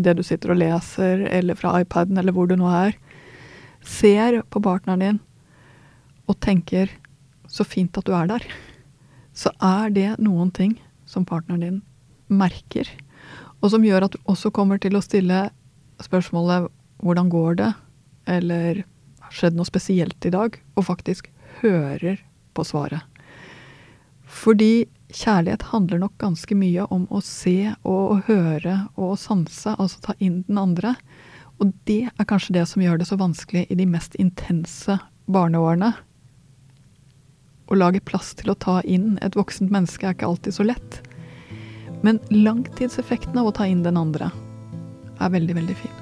det 0.00 0.16
du 0.18 0.24
sitter 0.26 0.54
og 0.54 0.60
leser, 0.62 1.26
eller 1.30 1.58
fra 1.58 1.76
iPaden, 1.82 2.18
eller 2.18 2.34
hvor 2.34 2.48
du 2.50 2.56
nå 2.58 2.68
er, 2.72 2.96
ser 3.84 4.40
på 4.50 4.62
partneren 4.64 5.04
din 5.04 5.20
og 6.28 6.36
tenker 6.44 6.90
'så 7.48 7.64
fint 7.64 7.96
at 7.96 8.04
du 8.04 8.12
er 8.12 8.26
der', 8.26 8.44
så 9.32 9.50
er 9.62 9.88
det 9.90 10.18
noen 10.18 10.50
ting 10.50 10.78
som 11.06 11.24
partneren 11.24 11.60
din 11.60 11.82
merker 12.28 12.84
og 13.62 13.72
som 13.72 13.84
gjør 13.84 14.06
at 14.06 14.14
du 14.14 14.30
også 14.30 14.52
kommer 14.54 14.78
til 14.82 14.96
å 14.96 15.02
stille 15.02 15.48
spørsmålet 16.02 16.68
'hvordan 17.02 17.28
går 17.28 17.54
det?' 17.56 17.74
eller 18.26 18.84
'har 19.20 19.32
skjedd 19.32 19.54
noe 19.54 19.64
spesielt 19.64 20.26
i 20.26 20.30
dag?' 20.30 20.60
og 20.76 20.84
faktisk 20.84 21.30
hører 21.62 22.18
på 22.54 22.64
svaret. 22.64 23.02
Fordi 24.26 24.86
kjærlighet 25.08 25.62
handler 25.72 25.98
nok 25.98 26.18
ganske 26.18 26.54
mye 26.54 26.84
om 26.92 27.06
å 27.10 27.22
se 27.24 27.74
og 27.84 28.10
å 28.12 28.22
høre 28.28 28.88
og 28.96 29.14
å 29.14 29.16
sanse, 29.16 29.74
altså 29.78 30.00
ta 30.00 30.14
inn 30.20 30.44
den 30.48 30.58
andre. 30.58 30.94
Og 31.58 31.72
det 31.86 32.10
er 32.12 32.28
kanskje 32.28 32.52
det 32.52 32.68
som 32.68 32.82
gjør 32.82 32.98
det 32.98 33.08
så 33.08 33.16
vanskelig 33.16 33.66
i 33.70 33.74
de 33.74 33.86
mest 33.86 34.14
intense 34.20 34.98
barneårene. 35.26 35.94
Å 37.68 37.74
lage 37.76 38.04
plass 38.04 38.34
til 38.34 38.52
å 38.52 38.58
ta 38.58 38.80
inn 38.84 39.18
et 39.22 39.36
voksent 39.36 39.72
menneske 39.72 40.06
er 40.06 40.14
ikke 40.14 40.28
alltid 40.28 40.54
så 40.54 40.68
lett. 40.68 41.02
Men 42.06 42.20
langtidseffekten 42.30 43.38
av 43.40 43.50
å 43.50 43.54
ta 43.54 43.66
inn 43.66 43.82
den 43.86 43.98
andre 43.98 44.30
er 45.18 45.34
veldig, 45.34 45.56
veldig 45.58 45.78
fin. 45.78 45.96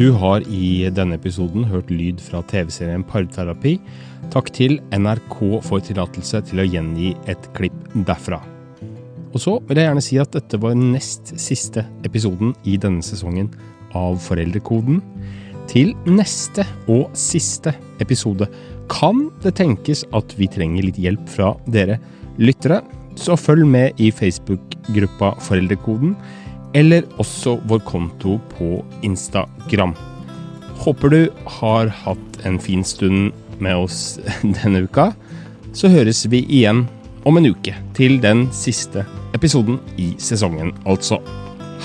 Du 0.00 0.14
har 0.16 0.40
i 0.48 0.88
denne 0.96 1.18
episoden 1.18 1.66
hørt 1.68 1.90
lyd 1.92 2.22
fra 2.24 2.40
TV-serien 2.48 3.02
Parterapi. 3.04 3.74
Takk 4.32 4.48
til 4.56 4.78
NRK 4.96 5.36
for 5.66 5.84
tillatelse 5.84 6.40
til 6.48 6.62
å 6.62 6.64
gjengi 6.64 7.10
et 7.28 7.50
klipp 7.56 7.76
derfra. 8.08 8.38
Og 9.30 9.42
så 9.44 9.58
vil 9.68 9.76
jeg 9.76 9.90
gjerne 9.90 10.04
si 10.04 10.16
at 10.22 10.32
dette 10.32 10.58
var 10.62 10.78
nest 10.78 11.34
siste 11.36 11.84
episoden 12.08 12.54
i 12.64 12.78
denne 12.80 13.04
sesongen 13.04 13.52
av 13.92 14.16
Foreldrekoden. 14.24 15.02
Til 15.70 15.92
neste 16.08 16.64
og 16.90 17.12
siste 17.14 17.72
episode 18.02 18.48
kan 18.90 19.28
det 19.44 19.54
tenkes 19.60 20.02
at 20.16 20.34
vi 20.38 20.48
trenger 20.50 20.88
litt 20.88 20.98
hjelp 20.98 21.28
fra 21.30 21.52
dere 21.70 22.00
lyttere, 22.42 22.80
så 23.14 23.36
følg 23.38 23.68
med 23.68 24.00
i 24.02 24.10
Facebook-gruppa 24.10 25.36
Foreldrekoden, 25.46 26.16
eller 26.74 27.06
også 27.22 27.58
vår 27.70 27.84
konto 27.86 28.38
på 28.56 28.80
Instagram. 29.06 29.94
Håper 30.82 31.12
du 31.12 31.20
har 31.60 31.92
hatt 32.02 32.42
en 32.46 32.58
fin 32.62 32.82
stund 32.86 33.30
med 33.62 33.76
oss 33.76 34.18
denne 34.58 34.86
uka. 34.88 35.10
Så 35.76 35.90
høres 35.92 36.24
vi 36.32 36.42
igjen 36.48 36.86
om 37.28 37.38
en 37.38 37.50
uke 37.52 37.76
til 37.94 38.18
den 38.22 38.48
siste 38.56 39.06
episoden 39.36 39.78
i 40.00 40.14
sesongen, 40.18 40.74
altså. 40.88 41.20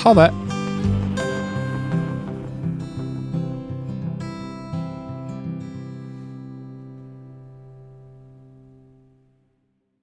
Ha 0.02 0.18
det! 0.18 0.32